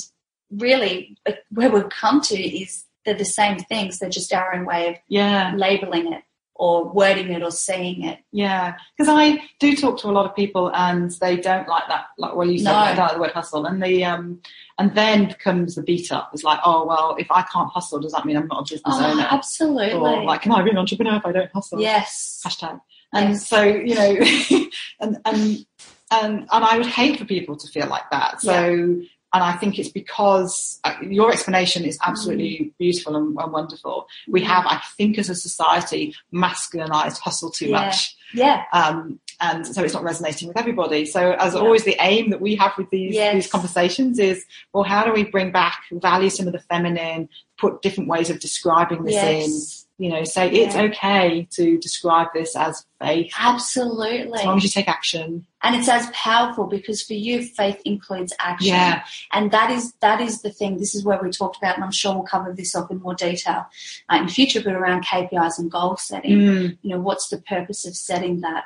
really, 0.51 1.17
uh, 1.27 1.33
where 1.51 1.71
we've 1.71 1.89
come 1.89 2.21
to 2.23 2.37
is 2.41 2.85
they're 3.05 3.15
the 3.15 3.25
same 3.25 3.59
things, 3.59 3.99
they're 3.99 4.11
just 4.11 4.33
our 4.33 4.55
own 4.55 4.65
way 4.67 4.89
of 4.89 4.97
Yeah. 5.09 5.53
labeling 5.57 6.13
it 6.13 6.23
or 6.55 6.85
wording 6.93 7.31
it 7.33 7.43
or 7.43 7.51
seeing 7.51 8.05
it. 8.05 8.19
Yeah, 8.33 8.75
because 8.97 9.09
I 9.11 9.43
do 9.61 9.75
talk 9.75 9.99
to 10.01 10.09
a 10.09 10.13
lot 10.13 10.27
of 10.27 10.37
people, 10.37 10.71
and 10.75 11.11
they 11.13 11.37
don't 11.39 11.67
like 11.67 11.85
that. 11.89 12.07
Like, 12.19 12.35
well, 12.37 12.47
you 12.51 12.59
said, 12.59 12.73
No. 12.97 13.03
like 13.03 13.15
the 13.15 13.19
word 13.21 13.31
hustle, 13.33 13.65
and 13.65 13.83
the 13.83 14.05
um, 14.05 14.43
and 14.79 14.95
then 14.95 15.33
comes 15.43 15.77
the 15.77 15.83
beat 15.83 16.13
up. 16.13 16.31
It's 16.35 16.45
like, 16.45 16.61
oh 16.65 16.85
well, 16.85 17.17
if 17.19 17.31
I 17.31 17.41
can't 17.43 17.71
hustle, 17.71 18.01
does 18.01 18.13
that 18.13 18.27
mean 18.27 18.37
I'm 18.37 18.47
not 18.49 18.69
a 18.71 18.75
business 18.75 18.95
Oh, 18.99 19.07
owner? 19.11 19.27
absolutely. 19.31 19.93
Or 19.95 20.23
like, 20.25 20.43
can 20.43 20.53
I 20.53 20.63
be 20.63 20.71
an 20.71 20.77
entrepreneur 20.79 21.17
if 21.17 21.25
I 21.25 21.33
don't 21.33 21.51
hustle? 21.53 21.81
yes. 21.81 22.43
Hashtag. 22.47 22.79
And 23.15 23.31
Yes. 23.31 23.49
so 23.49 23.63
you 23.63 23.95
know, 23.95 24.17
and 25.01 25.17
and 25.25 25.67
and 26.11 26.41
and 26.41 26.47
I 26.51 26.77
would 26.77 26.87
hate 26.87 27.19
for 27.19 27.25
people 27.25 27.57
to 27.57 27.67
feel 27.69 27.87
like 27.87 28.11
that. 28.11 28.43
So. 28.43 29.01
And 29.33 29.45
I 29.45 29.53
think 29.53 29.79
it's 29.79 29.89
because 29.89 30.81
uh, 30.83 30.95
your 31.03 31.31
explanation 31.33 31.85
is 31.85 31.99
absolutely 32.05 32.73
beautiful 32.79 33.15
and, 33.17 33.37
and 33.39 33.53
wonderful. 33.53 34.09
We 34.29 34.43
have, 34.43 34.67
I 34.67 34.81
think, 34.97 35.19
as 35.19 35.29
a 35.31 35.35
society, 35.37 36.15
masculinized 36.35 37.21
hustle 37.21 37.51
too 37.51 37.67
Yeah. 37.69 37.81
much 37.87 38.17
Yeah. 38.35 38.65
um, 38.73 39.21
and 39.41 39.67
so 39.67 39.83
it's 39.83 39.95
not 39.95 40.03
resonating 40.03 40.49
with 40.49 40.59
everybody. 40.59 41.07
So, 41.07 41.33
as 41.33 41.55
Yeah. 41.55 41.61
always, 41.61 41.85
the 41.85 41.97
aim 42.01 42.31
that 42.31 42.41
we 42.41 42.57
have 42.57 42.73
with 42.77 42.91
these 42.91 43.15
Yes. 43.15 43.35
these 43.35 43.47
conversations 43.47 44.19
is, 44.19 44.45
well, 44.73 44.85
how 44.85 45.05
do 45.05 45.13
we 45.13 45.25
bring 45.25 45.51
back, 45.53 45.85
value 45.93 46.29
some 46.31 46.47
of 46.47 46.53
the 46.53 46.59
feminine, 46.61 47.29
put 47.59 47.83
different 47.83 48.09
ways 48.09 48.31
of 48.31 48.41
describing 48.41 49.05
this 49.05 49.15
in? 49.15 49.90
You 50.01 50.09
know, 50.09 50.25
say 50.25 50.51
it's 50.51 50.75
okay 50.75 51.47
to 51.51 51.77
describe 51.77 52.29
this 52.33 52.57
as 52.57 52.87
faith, 52.99 53.35
Absolutely. 53.39 54.39
as 54.39 54.47
long 54.47 54.57
as 54.57 54.65
you 54.65 54.71
take 54.71 54.89
action. 54.89 55.45
and 55.63 55.77
it's 55.77 55.91
as 55.91 56.09
powerful 56.15 56.67
because 56.67 57.03
for 57.03 57.13
you 57.13 57.43
faith 57.43 57.83
includes 57.85 58.33
action. 58.41 58.69
Yeah, 58.69 59.05
and 59.31 59.51
that 59.51 59.71
is 59.71 59.93
that 60.01 60.23
is 60.23 60.41
the 60.41 60.51
thing. 60.51 60.79
This 60.79 60.95
is 60.95 61.05
where 61.05 61.21
we 61.23 61.29
talked 61.29 61.59
about 61.59 61.75
and 61.75 61.85
i'm 61.85 61.91
sure 61.91 62.15
we'll 62.15 62.23
cover 62.23 62.51
this 62.51 62.75
up 62.75 62.91
in 62.91 62.99
more 63.01 63.15
detail 63.15 63.67
uh, 64.09 64.17
in 64.17 64.29
future 64.29 64.63
but 64.63 64.73
around 64.73 65.05
kpis 65.05 65.59
and 65.59 65.71
goal 65.71 65.99
setting. 65.99 66.39
Mm, 66.39 66.79
you 66.81 66.91
know 66.91 67.01
what's 67.01 67.29
the 67.29 67.43
purpose 67.43 67.87
of 67.87 67.95
setting 67.95 68.41
that? 68.41 68.65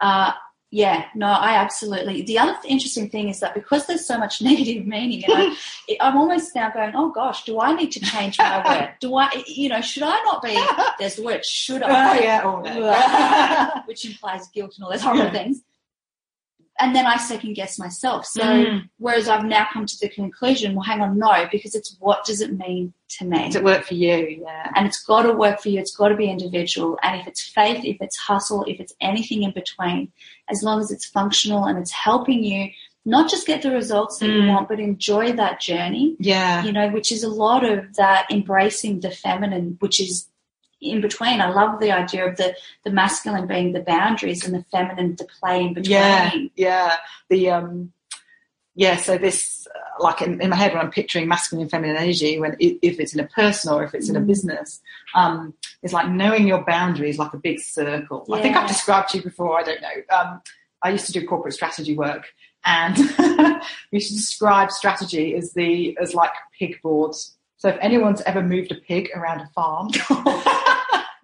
Uh, 0.00 0.32
yeah 0.72 1.04
no 1.14 1.26
i 1.26 1.52
absolutely 1.52 2.22
the 2.22 2.38
other 2.38 2.56
interesting 2.66 3.08
thing 3.08 3.28
is 3.28 3.40
that 3.40 3.54
because 3.54 3.86
there's 3.86 4.06
so 4.06 4.16
much 4.18 4.40
negative 4.50 4.86
meaning 4.86 5.22
and 5.24 5.34
I, 5.34 5.96
i'm 6.00 6.16
almost 6.16 6.54
now 6.54 6.70
going 6.70 6.92
oh 6.96 7.10
gosh 7.10 7.44
do 7.44 7.60
i 7.60 7.74
need 7.74 7.92
to 7.92 8.00
change 8.00 8.38
my 8.38 8.58
word 8.66 8.94
do 8.98 9.14
i 9.14 9.44
you 9.46 9.68
know 9.68 9.82
should 9.82 10.02
i 10.02 10.16
not 10.24 10.42
be 10.42 10.58
there's 10.98 11.16
the 11.16 11.22
word 11.22 11.44
should 11.44 11.82
oh, 11.82 11.86
i 11.86 12.18
yeah, 12.20 12.40
oh, 12.42 12.60
no. 12.62 13.82
which 13.86 14.06
implies 14.06 14.48
guilt 14.48 14.72
and 14.76 14.84
all 14.84 14.90
those 14.90 15.02
horrible 15.02 15.24
Yeah. 15.24 15.30
things. 15.32 15.60
And 16.82 16.94
then 16.96 17.06
I 17.06 17.16
second 17.16 17.54
guess 17.54 17.78
myself. 17.78 18.26
So 18.26 18.42
Mm. 18.42 18.88
whereas 18.98 19.28
I've 19.28 19.44
now 19.44 19.68
come 19.72 19.86
to 19.86 19.96
the 20.00 20.08
conclusion, 20.08 20.74
well, 20.74 20.82
hang 20.82 21.00
on, 21.00 21.16
no, 21.16 21.46
because 21.52 21.74
it's 21.76 21.96
what 22.00 22.24
does 22.24 22.40
it 22.40 22.58
mean 22.58 22.92
to 23.18 23.24
me? 23.24 23.46
Does 23.46 23.56
it 23.56 23.64
work 23.64 23.84
for 23.84 23.94
you? 23.94 24.42
Yeah. 24.42 24.70
And 24.74 24.86
it's 24.86 25.02
got 25.04 25.22
to 25.22 25.32
work 25.32 25.60
for 25.60 25.68
you. 25.68 25.78
It's 25.78 25.94
got 25.94 26.08
to 26.08 26.16
be 26.16 26.28
individual. 26.28 26.98
And 27.02 27.20
if 27.20 27.26
it's 27.28 27.42
faith, 27.42 27.84
if 27.84 27.98
it's 28.00 28.16
hustle, 28.16 28.64
if 28.66 28.80
it's 28.80 28.94
anything 29.00 29.44
in 29.44 29.52
between, 29.52 30.10
as 30.50 30.62
long 30.64 30.80
as 30.80 30.90
it's 30.90 31.06
functional 31.06 31.64
and 31.66 31.78
it's 31.78 31.92
helping 31.92 32.42
you 32.42 32.70
not 33.04 33.28
just 33.30 33.46
get 33.46 33.62
the 33.62 33.70
results 33.70 34.18
that 34.18 34.26
you 34.28 34.42
Mm. 34.42 34.48
want, 34.54 34.68
but 34.68 34.78
enjoy 34.80 35.32
that 35.32 35.60
journey 35.60 36.16
Yeah. 36.20 36.64
you 36.64 36.72
know, 36.72 36.88
which 36.88 37.10
is 37.12 37.22
a 37.24 37.28
lot 37.28 37.64
of 37.64 37.94
that 37.96 38.26
embracing 38.30 39.00
the 39.00 39.10
feminine, 39.10 39.76
which 39.80 40.00
is 40.00 40.28
in 40.82 41.00
between. 41.00 41.40
I 41.40 41.48
love 41.48 41.80
the 41.80 41.92
idea 41.92 42.26
of 42.28 42.36
the, 42.36 42.54
the 42.84 42.90
masculine 42.90 43.46
being 43.46 43.72
the 43.72 43.80
boundaries 43.80 44.44
and 44.44 44.54
the 44.54 44.64
feminine 44.70 45.16
the 45.16 45.24
play 45.24 45.62
in 45.62 45.74
between. 45.74 45.92
Yeah, 45.92 46.32
yeah. 46.56 46.96
The 47.30 47.50
um, 47.50 47.92
yeah. 48.74 48.96
So 48.96 49.18
this, 49.18 49.66
uh, 49.74 50.02
like 50.02 50.22
in, 50.22 50.40
in 50.40 50.50
my 50.50 50.56
head, 50.56 50.72
when 50.72 50.82
I'm 50.82 50.90
picturing 50.90 51.28
masculine 51.28 51.62
and 51.62 51.70
feminine 51.70 51.96
energy, 51.96 52.38
when 52.38 52.56
if 52.58 52.98
it's 52.98 53.14
in 53.14 53.20
a 53.20 53.28
person 53.28 53.72
or 53.72 53.84
if 53.84 53.94
it's 53.94 54.08
in 54.08 54.16
a 54.16 54.20
Mm. 54.20 54.26
business, 54.26 54.80
um, 55.14 55.54
it's 55.82 55.92
like 55.92 56.08
knowing 56.08 56.46
your 56.46 56.64
boundaries, 56.64 57.18
like 57.18 57.32
a 57.34 57.38
big 57.38 57.60
circle. 57.60 58.26
I 58.32 58.40
think 58.40 58.56
I've 58.56 58.68
described 58.68 59.10
to 59.10 59.18
you 59.18 59.24
before. 59.24 59.58
I 59.58 59.62
don't 59.62 59.80
know. 59.80 60.16
Um, 60.16 60.42
I 60.82 60.90
used 60.90 61.06
to 61.06 61.12
do 61.12 61.26
corporate 61.26 61.54
strategy 61.54 61.96
work, 61.96 62.26
and 62.64 62.96
we 63.92 64.00
to 64.00 64.14
describe 64.14 64.70
strategy 64.72 65.34
as 65.36 65.52
the 65.52 65.96
as 66.00 66.14
like 66.14 66.32
pig 66.58 66.80
boards. 66.82 67.36
So 67.58 67.68
if 67.68 67.78
anyone's 67.80 68.22
ever 68.22 68.42
moved 68.42 68.72
a 68.72 68.76
pig 68.76 69.10
around 69.14 69.40
a 69.40 69.46
farm. 69.54 69.90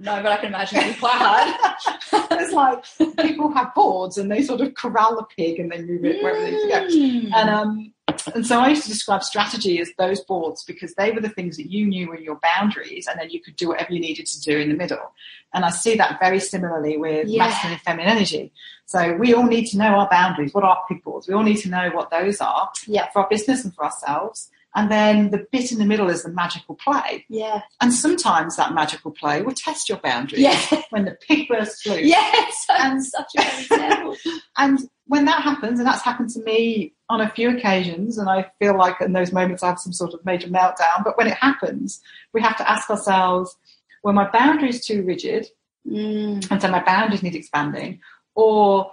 No, 0.01 0.23
but 0.23 0.27
I 0.33 0.37
can 0.37 0.47
imagine 0.49 0.79
it'd 0.79 0.95
be 0.95 1.01
quite 1.01 1.13
hard. 1.17 2.31
it's 2.41 2.53
like 2.53 2.85
people 3.19 3.53
have 3.53 3.75
boards 3.75 4.17
and 4.17 4.31
they 4.31 4.43
sort 4.43 4.61
of 4.61 4.75
corral 4.75 5.17
the 5.17 5.25
pig 5.37 5.59
and 5.59 5.71
they 5.73 5.83
move 5.83 6.05
it 6.05 6.23
wherever 6.23 6.41
they 6.41 6.53
need 6.53 6.63
to 6.63 6.69
go. 6.69 6.87
Mm. 6.87 7.31
And 7.35 7.51
um, 7.51 7.93
and 8.35 8.47
so 8.47 8.61
I 8.61 8.69
used 8.69 8.85
to 8.85 8.89
describe 8.89 9.23
strategy 9.23 9.81
as 9.81 9.91
those 9.99 10.21
boards 10.25 10.65
because 10.65 10.95
they 10.95 11.11
were 11.11 11.21
the 11.21 11.29
things 11.29 11.57
that 11.57 11.71
you 11.71 11.87
knew 11.87 12.09
were 12.09 12.19
your 12.19 12.39
boundaries, 12.43 13.07
and 13.07 13.19
then 13.21 13.31
you 13.31 13.41
could 13.41 13.57
do 13.57 13.69
whatever 13.69 13.93
you 13.93 14.01
needed 14.01 14.27
to 14.27 14.41
do 14.41 14.57
in 14.59 14.69
the 14.69 14.75
middle. 14.77 15.13
And 15.53 15.65
I 15.65 15.71
see 15.71 15.97
that 15.97 16.19
very 16.21 16.41
similarly 16.41 16.97
with 16.97 17.27
Yeah. 17.29 17.47
masculine 17.47 17.73
and 17.75 17.83
feminine 17.83 18.09
energy. 18.11 18.53
So 18.87 19.15
we 19.17 19.35
all 19.35 19.45
need 19.47 19.67
to 19.67 19.79
know 19.79 19.99
our 19.99 20.09
boundaries. 20.09 20.55
What 20.55 20.65
are 20.65 20.79
pig 20.89 21.03
boards? 21.03 21.29
We 21.29 21.35
all 21.35 21.43
need 21.43 21.59
to 21.59 21.69
know 21.69 21.91
what 21.91 22.11
those 22.11 22.41
are 22.41 22.71
Yeah. 22.87 23.09
for 23.11 23.23
our 23.23 23.29
business 23.29 23.65
and 23.65 23.75
for 23.75 23.85
ourselves. 23.85 24.51
And 24.79 24.93
then 24.93 25.31
the 25.31 25.45
bit 25.51 25.73
in 25.73 25.79
the 25.79 25.85
middle 25.85 26.09
is 26.09 26.23
the 26.23 26.31
magical 26.31 26.77
play. 26.77 27.27
yeah. 27.29 27.63
And 27.81 27.93
sometimes 27.93 28.55
that 28.57 28.75
magical 28.75 29.11
play 29.11 29.43
will 29.43 29.55
test 29.55 29.89
your 29.89 29.99
boundaries. 29.99 30.43
Yeah. 30.43 30.83
When 30.91 31.05
the 31.05 31.19
pig 31.27 31.49
bursts 31.49 31.85
loose. 31.85 32.01
Yes. 32.07 32.65
That's 32.69 33.11
such 33.11 33.33
a 33.37 33.61
example. 33.61 34.17
And 34.57 34.79
when 35.07 35.25
that 35.25 35.43
happens, 35.43 35.81
and 35.81 35.87
that's 35.89 36.03
happened 36.03 36.31
to 36.31 36.43
me 36.43 36.95
on 37.09 37.21
a 37.21 37.29
few 37.31 37.51
occasions, 37.51 38.19
and 38.19 38.31
I 38.31 38.51
feel 38.61 38.77
like 38.79 39.01
in 39.01 39.15
those 39.15 39.33
moments 39.33 39.65
I 39.65 39.69
have 39.69 39.81
some 39.81 39.93
sort 39.93 40.15
of 40.15 40.25
major 40.25 40.49
meltdown, 40.49 41.03
but 41.03 41.19
when 41.19 41.27
it 41.27 41.35
happens, 41.35 42.01
we 42.33 42.41
have 42.41 42.57
to 42.59 42.71
ask 42.71 42.89
ourselves, 42.89 43.57
were 44.05 44.13
my 44.13 44.31
boundaries 44.31 44.87
too 44.87 45.03
rigid? 45.03 45.49
Mm. 45.89 46.49
And 46.51 46.63
so 46.63 46.69
my 46.69 46.85
boundaries 46.85 47.23
need 47.25 47.35
expanding? 47.35 48.01
Or 48.37 48.93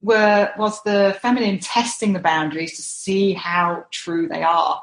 were, 0.00 0.50
was 0.56 0.82
the 0.84 1.18
feminine 1.20 1.58
testing 1.58 2.14
the 2.14 2.20
boundaries 2.20 2.76
to 2.76 2.82
see 2.82 3.34
how 3.34 3.84
true 3.90 4.28
they 4.28 4.42
are? 4.42 4.82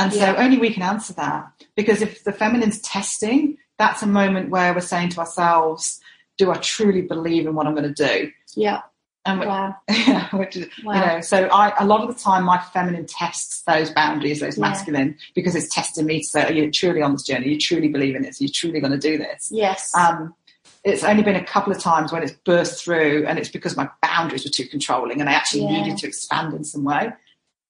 And 0.00 0.12
so 0.12 0.18
Yeah. 0.18 0.34
only 0.38 0.58
we 0.58 0.72
can 0.72 0.82
answer 0.82 1.12
that. 1.14 1.46
Because 1.76 2.00
if 2.02 2.24
the 2.24 2.32
feminine's 2.32 2.80
testing, 2.80 3.58
that's 3.78 4.02
a 4.02 4.06
moment 4.06 4.50
where 4.50 4.72
we're 4.74 4.80
saying 4.80 5.10
to 5.10 5.20
ourselves, 5.20 6.00
do 6.38 6.50
I 6.50 6.54
truly 6.56 7.02
believe 7.02 7.46
in 7.46 7.54
what 7.54 7.66
I'm 7.66 7.74
going 7.74 7.92
to 7.94 8.06
do? 8.08 8.32
Yeah. 8.56 8.80
And 9.26 9.40
we- 9.40 9.46
Wow. 9.46 9.76
yeah, 9.90 10.28
which 10.34 10.56
is, 10.56 10.68
Wow. 10.82 10.94
you 10.94 11.00
know, 11.06 11.20
so 11.20 11.46
I 11.52 11.74
a 11.78 11.84
lot 11.84 12.00
of 12.00 12.08
the 12.14 12.20
time 12.20 12.44
my 12.44 12.58
feminine 12.58 13.04
tests 13.06 13.62
those 13.66 13.90
boundaries, 13.90 14.40
those 14.40 14.56
Yeah. 14.56 14.62
masculine, 14.68 15.18
because 15.34 15.54
it's 15.54 15.72
testing 15.74 16.06
me 16.06 16.20
to 16.20 16.26
say, 16.26 16.44
are 16.44 16.52
you 16.52 16.70
truly 16.70 17.02
on 17.02 17.12
this 17.12 17.22
journey? 17.24 17.48
You 17.50 17.58
truly 17.58 17.88
believe 17.88 18.14
in 18.16 18.22
this? 18.22 18.40
Are 18.40 18.44
you 18.44 18.48
truly 18.50 18.80
going 18.80 18.92
to 18.92 18.98
do 18.98 19.18
this? 19.18 19.50
Yes. 19.52 19.94
Um, 19.94 20.34
it's 20.82 21.04
only 21.04 21.22
been 21.22 21.36
a 21.36 21.44
couple 21.44 21.70
of 21.70 21.78
times 21.78 22.10
when 22.10 22.22
it's 22.22 22.32
burst 22.32 22.82
through, 22.82 23.26
and 23.28 23.38
it's 23.38 23.50
because 23.50 23.76
my 23.76 23.86
boundaries 24.02 24.44
were 24.44 24.50
too 24.50 24.66
controlling, 24.66 25.20
and 25.20 25.28
I 25.28 25.34
actually 25.34 25.64
Yeah. 25.64 25.82
needed 25.82 25.98
to 25.98 26.06
expand 26.06 26.54
in 26.54 26.64
some 26.64 26.84
way. 26.84 27.12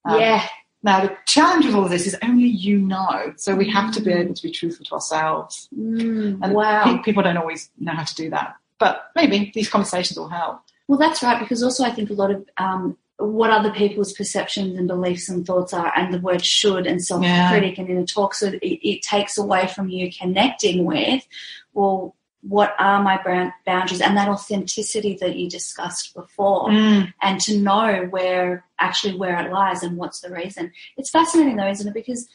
Um, 0.04 0.20
yeah. 0.20 0.46
Now 0.82 1.02
the 1.02 1.16
challenge 1.26 1.66
with 1.66 1.74
all 1.74 1.84
of 1.84 1.90
this 1.90 2.06
is 2.06 2.16
only 2.22 2.46
you 2.46 2.78
know, 2.78 3.34
so 3.36 3.54
we 3.54 3.68
have 3.70 3.92
to 3.94 4.00
be 4.00 4.12
able 4.12 4.34
to 4.34 4.42
be 4.42 4.50
truthful 4.50 4.84
to 4.86 4.94
ourselves. 4.94 5.68
Mm, 5.76 6.38
And 6.42 6.54
wow. 6.54 7.00
people 7.04 7.22
don't 7.22 7.36
always 7.36 7.70
know 7.78 7.92
how 7.92 8.04
to 8.04 8.14
do 8.14 8.30
that, 8.30 8.56
but 8.78 9.10
maybe 9.14 9.50
these 9.54 9.68
conversations 9.68 10.18
will 10.18 10.28
help. 10.28 10.60
Well, 10.88 10.98
that's 10.98 11.22
right, 11.22 11.38
because 11.38 11.62
also 11.62 11.84
I 11.84 11.90
think 11.90 12.10
a 12.10 12.14
lot 12.14 12.30
of 12.30 12.48
um, 12.56 12.96
what 13.18 13.50
other 13.50 13.70
people's 13.70 14.12
perceptions 14.14 14.78
and 14.78 14.88
beliefs 14.88 15.28
and 15.28 15.46
thoughts 15.46 15.72
are, 15.74 15.92
and 15.94 16.12
the 16.12 16.18
word 16.18 16.44
should 16.44 16.86
and 16.86 17.04
self 17.04 17.22
critic 17.50 17.78
and 17.78 17.88
inner 17.88 18.06
talk, 18.06 18.34
so 18.34 18.46
it, 18.48 18.58
it 18.62 19.02
takes 19.02 19.36
away 19.36 19.66
from 19.68 19.88
you 19.90 20.10
connecting 20.10 20.84
with, 20.86 21.26
well, 21.74 22.16
what 22.42 22.74
are 22.78 23.02
my 23.02 23.20
brand 23.22 23.52
boundaries 23.66 24.00
and 24.00 24.16
that 24.16 24.28
authenticity 24.28 25.16
that 25.20 25.36
you 25.36 25.48
discussed 25.48 26.14
before, 26.14 26.70
and 26.70 27.40
to 27.42 27.58
know 27.58 28.06
where 28.10 28.64
actually 28.78 29.16
where 29.16 29.38
it 29.44 29.52
lies 29.52 29.82
and 29.82 29.96
what's 29.98 30.20
the 30.20 30.30
reason. 30.30 30.72
It's 30.96 31.10
fascinating 31.10 31.56
though, 31.56 31.68
isn't 31.68 31.86
it? 31.88 31.94
Because 31.94 32.28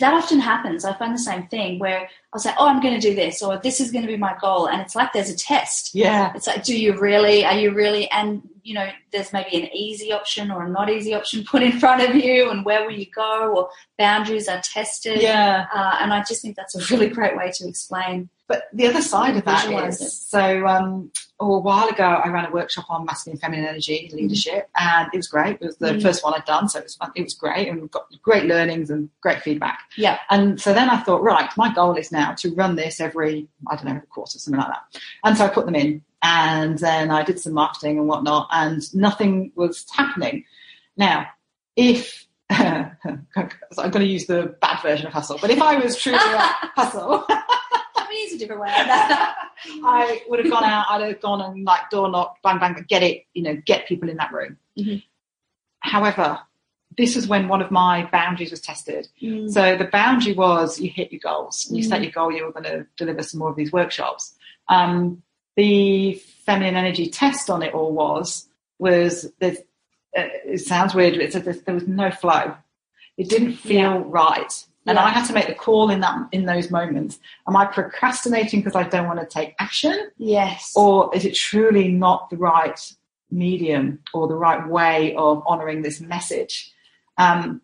that 0.00 0.12
often 0.12 0.38
happens. 0.38 0.84
I 0.84 0.92
find 0.98 1.14
the 1.14 1.18
same 1.18 1.46
thing 1.46 1.78
where 1.78 2.10
I'll 2.34 2.40
say, 2.40 2.52
"Oh, 2.58 2.68
I'm 2.68 2.82
going 2.82 2.92
to 2.92 3.00
do 3.00 3.14
this," 3.14 3.42
or 3.42 3.56
"This 3.56 3.80
is 3.80 3.90
going 3.90 4.02
to 4.04 4.12
be 4.12 4.18
my 4.18 4.36
goal," 4.38 4.66
and 4.68 4.82
it's 4.82 4.94
like 4.94 5.14
there's 5.14 5.30
a 5.30 5.36
test. 5.36 5.94
Yeah, 5.94 6.30
It's 6.34 6.46
like, 6.46 6.62
do 6.62 6.78
you 6.78 6.98
really? 7.00 7.42
Are 7.46 7.58
you 7.58 7.72
really? 7.72 8.10
And 8.10 8.42
you 8.62 8.74
know, 8.74 8.86
there's 9.12 9.32
maybe 9.32 9.56
an 9.56 9.74
easy 9.74 10.12
option 10.12 10.50
or 10.50 10.66
a 10.66 10.68
not 10.68 10.90
easy 10.90 11.14
option 11.14 11.42
put 11.50 11.62
in 11.62 11.72
front 11.80 12.02
of 12.06 12.14
you, 12.14 12.50
and 12.50 12.66
where 12.66 12.84
will 12.84 12.92
you 12.92 13.06
go? 13.14 13.54
Or 13.56 13.70
boundaries 13.96 14.46
are 14.46 14.60
tested. 14.62 15.22
yeah. 15.22 15.64
Uh, 15.74 15.96
and 16.00 16.12
I 16.12 16.22
just 16.22 16.42
think 16.42 16.54
that's 16.56 16.74
a 16.74 16.94
really 16.94 17.08
great 17.08 17.34
way 17.34 17.50
to 17.54 17.66
explain. 17.66 18.28
But 18.48 18.64
the 18.72 18.86
other 18.86 19.02
side 19.02 19.36
of 19.36 19.44
that 19.44 19.70
is 19.88 20.00
it. 20.00 20.08
so 20.10 20.66
um, 20.66 21.12
oh, 21.38 21.56
a 21.56 21.58
while 21.58 21.86
ago 21.88 22.02
I 22.02 22.28
ran 22.28 22.46
a 22.46 22.50
workshop 22.50 22.86
on 22.88 23.04
masculine 23.04 23.34
and 23.34 23.40
feminine 23.42 23.66
energy 23.66 24.10
leadership, 24.12 24.70
and 24.78 25.08
it 25.12 25.16
was 25.18 25.28
great. 25.28 25.58
It 25.60 25.66
was 25.66 25.76
the 25.76 25.88
Mm. 25.92 26.02
first 26.02 26.24
one 26.24 26.32
I'd 26.34 26.46
done, 26.46 26.66
so 26.68 26.78
it 26.78 26.84
was 26.84 26.96
fun. 26.96 27.12
It 27.14 27.22
was 27.24 27.34
great, 27.34 27.68
and 27.68 27.90
got 27.90 28.06
great 28.22 28.46
learnings 28.46 28.88
and 28.88 29.10
great 29.20 29.42
feedback. 29.42 29.80
Yeah. 29.96 30.18
And 30.30 30.58
so 30.58 30.72
then 30.72 30.88
I 30.88 30.96
thought, 31.02 31.22
right, 31.22 31.50
my 31.58 31.74
goal 31.74 31.94
is 31.96 32.10
now 32.10 32.32
to 32.38 32.54
run 32.54 32.74
this 32.76 33.00
every 33.00 33.46
I 33.70 33.76
don't 33.76 33.84
know 33.84 33.90
every 33.96 34.06
quarter, 34.06 34.38
something 34.38 34.58
like 34.58 34.68
that. 34.70 35.00
And 35.24 35.36
so 35.36 35.44
I 35.44 35.48
put 35.48 35.66
them 35.66 35.74
in, 35.76 36.02
and 36.22 36.78
then 36.78 37.10
I 37.10 37.22
did 37.24 37.38
some 37.38 37.52
marketing 37.52 37.98
and 37.98 38.08
whatnot, 38.08 38.48
and 38.50 38.82
nothing 38.94 39.52
was 39.56 39.84
happening. 39.92 40.44
Now, 40.96 41.26
if 41.76 42.26
I'm 42.50 42.96
going 43.76 43.92
to 43.92 44.04
use 44.06 44.24
the 44.24 44.56
bad 44.62 44.80
version 44.82 45.06
of 45.06 45.12
hustle, 45.12 45.38
but 45.38 45.50
if 45.50 45.60
I 45.60 45.76
was 45.76 45.96
truly 45.96 46.16
a 46.18 46.38
hustle. 46.76 47.26
Let 48.40 48.50
me 48.50 48.56
use 48.60 48.62
a 48.62 48.62
different 48.62 48.62
way. 48.62 48.68
I 49.84 50.22
would 50.28 50.38
have 50.40 50.50
gone 50.50 50.64
out, 50.64 50.86
I'd 50.90 51.02
have 51.02 51.20
gone 51.20 51.40
and 51.40 51.64
like 51.64 51.90
door 51.90 52.08
knock, 52.10 52.36
bang, 52.42 52.58
bang, 52.58 52.84
get 52.88 53.02
it, 53.02 53.24
you 53.34 53.42
know, 53.42 53.56
get 53.66 53.86
people 53.88 54.08
in 54.08 54.16
that 54.18 54.32
room. 54.32 54.56
Mhm. 54.78 55.02
However, 55.80 56.40
this 56.96 57.14
was 57.14 57.26
when 57.28 57.48
one 57.48 57.62
of 57.62 57.70
my 57.70 58.08
boundaries 58.10 58.50
was 58.50 58.60
tested. 58.60 59.08
Mm. 59.22 59.50
So 59.50 59.76
the 59.76 59.84
boundary 59.84 60.32
was 60.34 60.80
you 60.80 60.90
hit 60.90 61.12
your 61.12 61.20
goals. 61.20 61.68
You 61.70 61.82
set 61.82 62.00
Mm. 62.00 62.04
your 62.04 62.12
goal, 62.12 62.32
you 62.32 62.44
were 62.44 62.52
going 62.52 62.64
to 62.64 62.86
deliver 62.96 63.22
some 63.22 63.38
more 63.40 63.50
of 63.50 63.56
these 63.56 63.72
workshops. 63.72 64.34
Um, 64.68 65.22
the 65.56 66.14
feminine 66.44 66.76
energy 66.76 67.08
test 67.08 67.50
on 67.50 67.62
it 67.62 67.74
all 67.74 67.92
was, 67.92 68.48
was 68.78 69.30
there's, 69.40 69.58
uh, 70.16 70.26
it 70.44 70.60
sounds 70.60 70.94
weird, 70.94 71.14
but 71.14 71.22
it's 71.22 71.36
a, 71.36 71.40
there 71.40 71.74
was 71.74 71.86
no 71.86 72.10
flow. 72.10 72.54
It 73.16 73.28
didn't 73.28 73.54
feel 73.54 73.76
Yeah. 73.80 74.02
right. 74.06 74.64
And 74.88 74.96
Yeah. 74.96 75.04
I 75.04 75.10
had 75.10 75.24
to 75.26 75.32
make 75.32 75.46
the 75.46 75.54
call 75.54 75.90
in 75.90 76.00
that 76.00 76.16
in 76.32 76.46
those 76.46 76.70
moments. 76.70 77.18
Am 77.46 77.56
I 77.56 77.66
procrastinating 77.66 78.60
because 78.60 78.74
I 78.74 78.82
don't 78.84 79.06
want 79.06 79.20
to 79.20 79.26
take 79.26 79.54
action, 79.60 80.10
Yes. 80.16 80.72
or 80.74 81.14
is 81.14 81.24
it 81.24 81.34
truly 81.34 81.88
not 81.88 82.30
the 82.30 82.36
right 82.36 82.80
medium 83.30 84.00
or 84.14 84.26
the 84.26 84.34
right 84.34 84.66
way 84.66 85.14
of 85.14 85.46
honouring 85.46 85.82
this 85.82 86.00
message? 86.00 86.72
Um, 87.18 87.60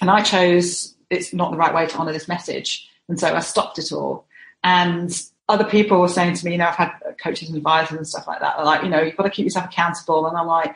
and 0.00 0.10
I 0.10 0.20
chose 0.22 0.94
it's 1.10 1.32
not 1.32 1.52
the 1.52 1.56
right 1.56 1.72
way 1.74 1.86
to 1.86 1.96
honour 1.96 2.12
this 2.12 2.28
message, 2.28 2.88
and 3.08 3.18
so 3.20 3.34
I 3.34 3.40
stopped 3.40 3.78
it 3.78 3.92
all. 3.92 4.26
And 4.64 5.10
other 5.48 5.64
people 5.64 6.00
were 6.00 6.08
saying 6.08 6.34
to 6.34 6.44
me, 6.44 6.52
you 6.52 6.58
know, 6.58 6.66
I've 6.68 6.74
had 6.74 6.90
coaches 7.22 7.48
and 7.50 7.56
advisors 7.58 7.96
and 7.98 8.08
stuff 8.08 8.26
like 8.26 8.40
that. 8.40 8.56
They're 8.56 8.64
like, 8.64 8.82
you 8.82 8.88
know, 8.88 9.02
you've 9.02 9.16
got 9.16 9.24
to 9.24 9.30
keep 9.30 9.44
yourself 9.44 9.66
accountable. 9.66 10.26
And 10.26 10.36
I'm 10.36 10.46
like, 10.46 10.74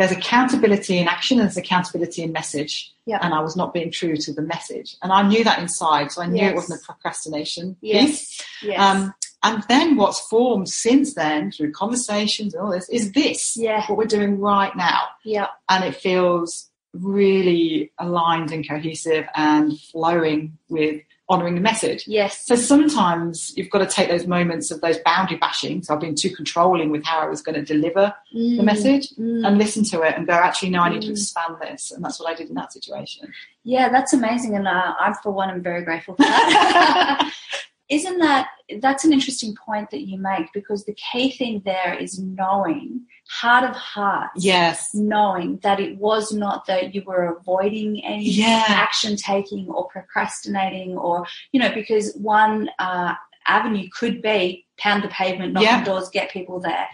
there's 0.00 0.12
accountability 0.12 0.96
in 0.96 1.08
action 1.08 1.38
and 1.38 1.46
there's 1.46 1.58
accountability 1.58 2.22
in 2.22 2.32
message. 2.32 2.90
Yeah. 3.04 3.18
And 3.20 3.34
I 3.34 3.40
was 3.40 3.54
not 3.54 3.74
being 3.74 3.90
true 3.90 4.16
to 4.16 4.32
the 4.32 4.40
message. 4.40 4.96
And 5.02 5.12
I 5.12 5.20
knew 5.28 5.44
that 5.44 5.58
inside. 5.58 6.10
So 6.10 6.22
I 6.22 6.26
knew 6.26 6.40
Yes. 6.40 6.52
it 6.52 6.54
wasn't 6.54 6.80
a 6.80 6.84
procrastination 6.86 7.74
piece. 7.82 7.92
yes. 7.92 8.42
Yes. 8.62 8.80
Um, 8.80 9.14
and 9.42 9.62
then 9.68 9.96
what's 9.96 10.18
formed 10.20 10.70
since 10.70 11.12
then 11.12 11.52
through 11.52 11.72
conversations 11.72 12.54
and 12.54 12.62
all 12.62 12.70
this 12.70 12.88
is 12.88 13.12
this, 13.12 13.58
yeah. 13.58 13.84
what 13.88 13.98
we're 13.98 14.06
doing 14.06 14.40
right 14.40 14.74
now. 14.74 15.00
Yeah. 15.22 15.48
And 15.68 15.84
it 15.84 15.96
feels 15.96 16.70
really 16.94 17.92
aligned 17.98 18.52
and 18.52 18.66
cohesive 18.66 19.26
and 19.36 19.78
flowing 19.78 20.56
with 20.70 21.02
honouring 21.30 21.54
the 21.54 21.60
message. 21.60 22.04
Yes. 22.06 22.44
So 22.44 22.56
sometimes 22.56 23.56
you've 23.56 23.70
got 23.70 23.78
to 23.78 23.86
take 23.86 24.08
those 24.08 24.26
moments 24.26 24.70
of 24.70 24.80
those 24.80 24.98
boundary 24.98 25.36
bashing. 25.38 25.82
So 25.82 25.94
I've 25.94 26.00
been 26.00 26.16
too 26.16 26.30
controlling 26.34 26.90
with 26.90 27.04
how 27.04 27.20
I 27.20 27.26
was 27.26 27.40
going 27.40 27.54
to 27.54 27.62
deliver 27.62 28.12
the 28.32 28.38
Mm. 28.38 28.64
message 28.64 29.10
Mm. 29.16 29.46
and 29.46 29.56
listen 29.56 29.84
to 29.84 30.02
it 30.02 30.14
and 30.16 30.26
go, 30.26 30.32
actually, 30.34 30.70
no, 30.70 30.80
I 30.82 30.88
need 30.90 31.02
to 31.02 31.08
Mm. 31.08 31.12
expand 31.12 31.54
this. 31.60 31.92
And 31.92 32.04
that's 32.04 32.18
what 32.18 32.28
I 32.28 32.34
did 32.34 32.48
in 32.48 32.54
that 32.56 32.72
situation. 32.72 33.32
Yeah, 33.62 33.88
that's 33.90 34.12
amazing, 34.12 34.56
and 34.56 34.66
uh, 34.66 34.94
I, 34.98 35.12
for 35.22 35.30
one, 35.32 35.50
am 35.50 35.62
very 35.62 35.82
grateful 35.84 36.14
for 36.16 36.22
that. 36.22 37.32
Isn't 37.88 38.18
that 38.20 38.46
that's 38.80 39.04
an 39.04 39.12
interesting 39.12 39.54
point 39.56 39.90
that 39.90 40.02
you 40.06 40.16
make 40.18 40.46
because 40.54 40.84
the 40.84 40.94
key 40.94 41.30
thing 41.32 41.60
there 41.64 41.94
is 41.94 42.20
knowing, 42.20 43.00
heart 43.30 43.62
of 43.70 43.76
hearts, 43.76 44.44
Yes. 44.44 44.90
knowing 44.92 45.58
that 45.62 45.78
it 45.78 45.96
was 45.98 46.32
not 46.32 46.66
that 46.66 46.94
you 46.94 47.02
were 47.06 47.36
avoiding 47.36 48.04
any 48.04 48.28
Yeah. 48.28 48.64
action 48.66 49.14
taking 49.16 49.68
or 49.68 49.86
procrastinating, 49.86 50.96
or 50.98 51.26
you 51.52 51.60
know, 51.60 51.72
because 51.72 52.12
one 52.16 52.70
uh, 52.80 53.14
avenue 53.46 53.88
could 53.96 54.20
be 54.20 54.66
pound 54.78 55.04
the 55.04 55.08
pavement, 55.08 55.52
knock 55.52 55.62
Yeah. 55.62 55.76
on 55.78 55.84
doors, 55.84 56.08
get 56.10 56.30
people 56.30 56.58
there. 56.60 56.88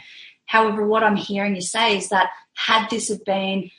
However, 0.44 0.87
what 0.87 1.03
I'm 1.03 1.16
hearing 1.16 1.55
you 1.55 1.62
say 1.62 1.96
is 1.96 2.11
that 2.11 2.31
had 2.55 2.88
this 2.90 3.09
have 3.09 3.25
been 3.25 3.70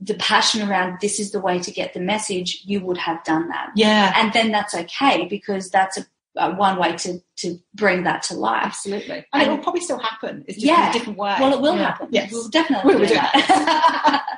the 0.00 0.14
passion 0.14 0.68
around 0.68 0.98
this 1.00 1.20
is 1.20 1.30
the 1.30 1.38
way 1.40 1.60
to 1.60 1.70
get 1.70 1.92
the 1.94 2.00
message, 2.00 2.62
you 2.64 2.80
would 2.80 2.98
have 2.98 3.22
done 3.22 3.48
that. 3.48 3.70
Yeah. 3.76 4.12
And 4.16 4.32
then 4.32 4.50
that's 4.50 4.74
okay 4.74 5.26
because 5.26 5.70
that's 5.70 5.96
a, 5.96 6.04
uh, 6.36 6.54
one 6.54 6.78
way 6.78 6.96
to, 6.96 7.18
to 7.36 7.58
bring 7.74 8.04
that 8.04 8.22
to 8.22 8.34
life. 8.34 8.64
Absolutely. 8.64 9.24
And, 9.32 9.42
it 9.42 9.48
will 9.50 9.58
probably 9.58 9.80
still 9.82 9.98
happen. 9.98 10.44
It's 10.48 10.56
just 10.56 10.66
Yeah. 10.66 10.84
in 10.84 10.90
a 10.90 10.92
different 10.92 11.18
way. 11.18 11.36
Well, 11.38 11.52
it 11.52 11.60
will 11.60 11.76
Yeah. 11.76 11.88
happen. 11.88 12.08
Yes. 12.10 12.32
We'll 12.32 12.48
definitely 12.48 12.94
We'll 12.94 13.02
do 13.02 13.08
do 13.08 13.14
that. 13.14 14.24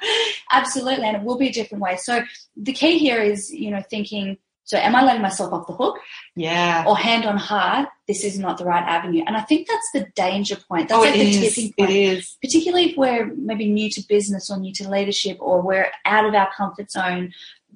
Absolutely. 0.53 1.07
And 1.07 1.17
it 1.17 1.23
will 1.23 1.39
be 1.39 1.49
a 1.49 1.53
different 1.53 1.83
way. 1.83 1.97
So 1.97 2.23
the 2.57 2.73
key 2.73 2.99
here 2.99 3.21
is, 3.21 3.53
you 3.53 3.71
know, 3.71 3.83
thinking, 3.91 4.39
so 4.65 4.79
am 4.79 4.97
I 4.97 5.05
letting 5.05 5.23
myself 5.23 5.53
off 5.53 5.67
the 5.67 5.75
hook 5.75 5.99
Yeah. 6.37 6.85
or 6.87 6.97
hand 6.97 7.27
on 7.27 7.37
heart? 7.37 7.89
This 8.09 8.25
is 8.25 8.39
not 8.39 8.59
the 8.59 8.65
right 8.65 8.83
avenue. 8.83 9.23
And 9.27 9.37
I 9.37 9.43
think 9.43 9.69
that's 9.69 9.91
the 9.93 10.07
danger 10.15 10.57
point. 10.69 10.89
That's 10.89 10.99
oh, 10.99 11.03
like 11.03 11.15
it 11.15 11.19
the 11.19 11.47
is. 11.47 11.55
tipping 11.55 11.73
point. 11.79 11.91
is. 11.91 12.37
particularly 12.43 12.91
if 12.91 12.97
we're 12.97 13.27
maybe 13.37 13.71
new 13.71 13.91
to 13.91 14.03
business 14.09 14.51
or 14.51 14.59
new 14.59 14.73
to 14.75 14.89
leadership 14.89 15.37
or 15.41 15.61
we're 15.63 15.89
out 16.07 16.25
of 16.25 16.35
our 16.35 16.51
comfort 16.57 16.91
zone 16.91 17.33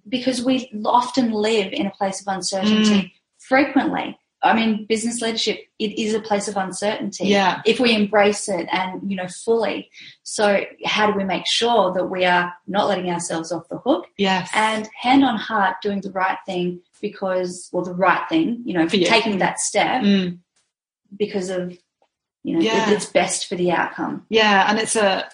because 0.08 0.42
we 0.42 0.70
often 0.86 1.30
live 1.32 1.72
in 1.72 1.86
a 1.86 1.90
place 1.90 2.20
of 2.22 2.26
uncertainty 2.34 2.90
Mm. 2.90 3.10
Frequently 3.48 4.18
i 4.42 4.54
mean 4.54 4.84
business 4.86 5.20
leadership 5.20 5.58
it 5.78 5.98
is 5.98 6.14
a 6.14 6.20
place 6.20 6.46
of 6.48 6.56
uncertainty 6.56 7.26
Yeah. 7.26 7.60
if 7.66 7.80
we 7.80 7.94
embrace 7.94 8.48
it 8.48 8.66
and 8.70 9.10
you 9.10 9.16
know 9.16 9.26
fully 9.44 9.90
so 10.22 10.64
how 10.84 11.10
do 11.10 11.16
we 11.18 11.24
make 11.24 11.46
sure 11.46 11.92
that 11.94 12.06
we 12.06 12.24
are 12.24 12.52
not 12.66 12.86
letting 12.88 13.10
ourselves 13.10 13.50
off 13.52 13.68
the 13.68 13.78
hook 13.78 14.06
Yes. 14.16 14.50
and 14.54 14.88
hand 14.94 15.24
on 15.24 15.36
heart 15.36 15.76
doing 15.82 16.00
the 16.02 16.12
right 16.12 16.38
thing 16.46 16.80
because 17.00 17.68
well 17.72 17.84
the 17.84 17.94
right 17.94 18.28
thing 18.28 18.62
you 18.64 18.74
know 18.74 18.88
For 18.88 18.96
you. 18.96 19.06
taking 19.06 19.38
that 19.38 19.58
step 19.60 20.02
Mm. 20.02 20.38
because 21.16 21.48
of 21.50 21.76
you 22.44 22.54
know 22.54 22.60
Yeah. 22.60 22.90
it's 22.90 23.06
best 23.06 23.48
for 23.48 23.56
the 23.56 23.70
outcome 23.72 24.24
Yeah, 24.28 24.66
and 24.68 24.78
it's 24.78 24.94
a 24.96 25.28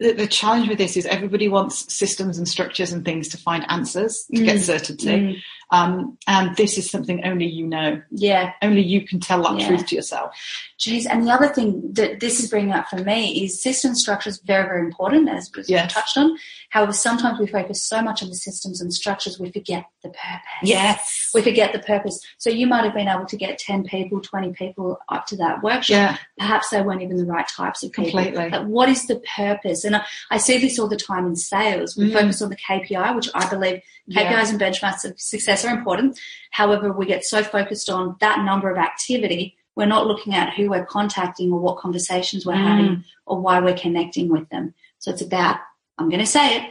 the, 0.00 0.12
the 0.12 0.26
challenge 0.26 0.68
with 0.68 0.78
this 0.78 0.96
is 0.96 1.06
everybody 1.06 1.48
wants 1.48 1.94
systems 1.94 2.36
and 2.36 2.48
structures 2.48 2.92
and 2.92 3.04
things 3.04 3.28
to 3.28 3.36
find 3.38 3.64
answers 3.70 4.26
to 4.34 4.42
get 4.42 4.56
Mm. 4.56 4.60
certainty, 4.72 5.06
Mm. 5.06 5.42
Um, 5.70 6.18
and 6.26 6.54
this 6.56 6.78
is 6.78 6.90
something 6.90 7.24
only 7.24 7.46
you 7.46 7.66
know. 7.66 8.00
Yeah. 8.10 8.52
Only 8.62 8.82
you 8.82 9.06
can 9.06 9.18
tell 9.20 9.42
that 9.42 9.58
Yeah. 9.60 9.68
truth 9.68 9.86
to 9.86 9.94
yourself. 9.96 10.34
Jeez. 10.78 11.06
and 11.08 11.26
the 11.26 11.30
other 11.30 11.48
thing 11.48 11.80
that 11.94 12.20
this 12.20 12.40
is 12.40 12.50
bringing 12.50 12.72
up 12.72 12.88
for 12.88 12.96
me 12.96 13.44
is 13.44 13.62
system 13.62 13.94
structure 13.94 14.28
is 14.28 14.38
very, 14.44 14.64
very 14.64 14.80
important, 14.84 15.28
as 15.30 15.50
was 15.56 15.70
Yes. 15.70 15.92
touched 15.94 16.18
on. 16.18 16.36
However, 16.70 16.92
sometimes 16.92 17.38
we 17.38 17.46
focus 17.46 17.82
so 17.82 18.02
much 18.02 18.22
on 18.22 18.28
the 18.28 18.34
systems 18.34 18.80
and 18.80 18.92
structures, 18.92 19.38
we 19.38 19.50
forget 19.50 19.84
the 20.02 20.08
purpose. 20.10 20.62
Yes. 20.62 21.30
We 21.32 21.40
forget 21.42 21.72
the 21.72 21.78
purpose. 21.78 22.20
So 22.38 22.50
you 22.50 22.66
might 22.66 22.84
have 22.84 22.92
been 22.92 23.08
able 23.08 23.24
to 23.26 23.36
get 23.36 23.58
10 23.58 23.84
people, 23.84 24.20
20 24.20 24.52
people 24.52 24.98
up 25.08 25.26
to 25.28 25.36
that 25.36 25.62
workshop. 25.62 25.88
Yeah. 25.90 26.16
Perhaps 26.38 26.70
they 26.70 26.82
weren't 26.82 27.02
even 27.02 27.16
the 27.18 27.24
right 27.24 27.46
types 27.48 27.82
of 27.84 27.92
people. 27.92 28.10
Completely. 28.20 28.50
But 28.50 28.66
what 28.66 28.88
is 28.88 29.06
the 29.06 29.22
purpose? 29.36 29.84
And 29.84 29.96
I, 29.96 30.04
I 30.32 30.38
see 30.38 30.58
this 30.58 30.78
all 30.78 30.88
the 30.88 30.96
time 30.96 31.24
in 31.26 31.36
sales. 31.36 31.96
We 31.96 32.10
Mm. 32.10 32.12
focus 32.14 32.42
on 32.42 32.50
the 32.50 32.56
KPI, 32.56 33.14
which 33.14 33.28
I 33.34 33.48
believe 33.48 33.80
KPIs 34.10 34.14
Yeah. 34.48 34.48
and 34.50 34.60
benchmarks 34.60 35.04
of 35.04 35.18
success 35.18 35.53
are 35.62 35.76
important. 35.76 36.18
However, 36.52 36.90
we 36.90 37.04
get 37.04 37.22
so 37.24 37.42
focused 37.42 37.90
on 37.90 38.16
that 38.20 38.42
number 38.46 38.70
of 38.70 38.78
activity, 38.78 39.56
we're 39.76 39.84
not 39.86 40.06
looking 40.06 40.34
at 40.34 40.54
who 40.54 40.70
we're 40.70 40.86
contacting 40.86 41.52
or 41.52 41.60
what 41.60 41.76
conversations 41.76 42.46
we're 42.46 42.54
Mm. 42.54 42.66
having 42.66 43.04
or 43.26 43.40
why 43.40 43.60
we're 43.60 43.76
connecting 43.76 44.30
with 44.30 44.48
them. 44.48 44.72
So 45.00 45.10
it's 45.10 45.20
about, 45.20 45.58
I'm 45.98 46.08
going 46.08 46.20
to 46.20 46.26
say 46.26 46.56
it, 46.56 46.70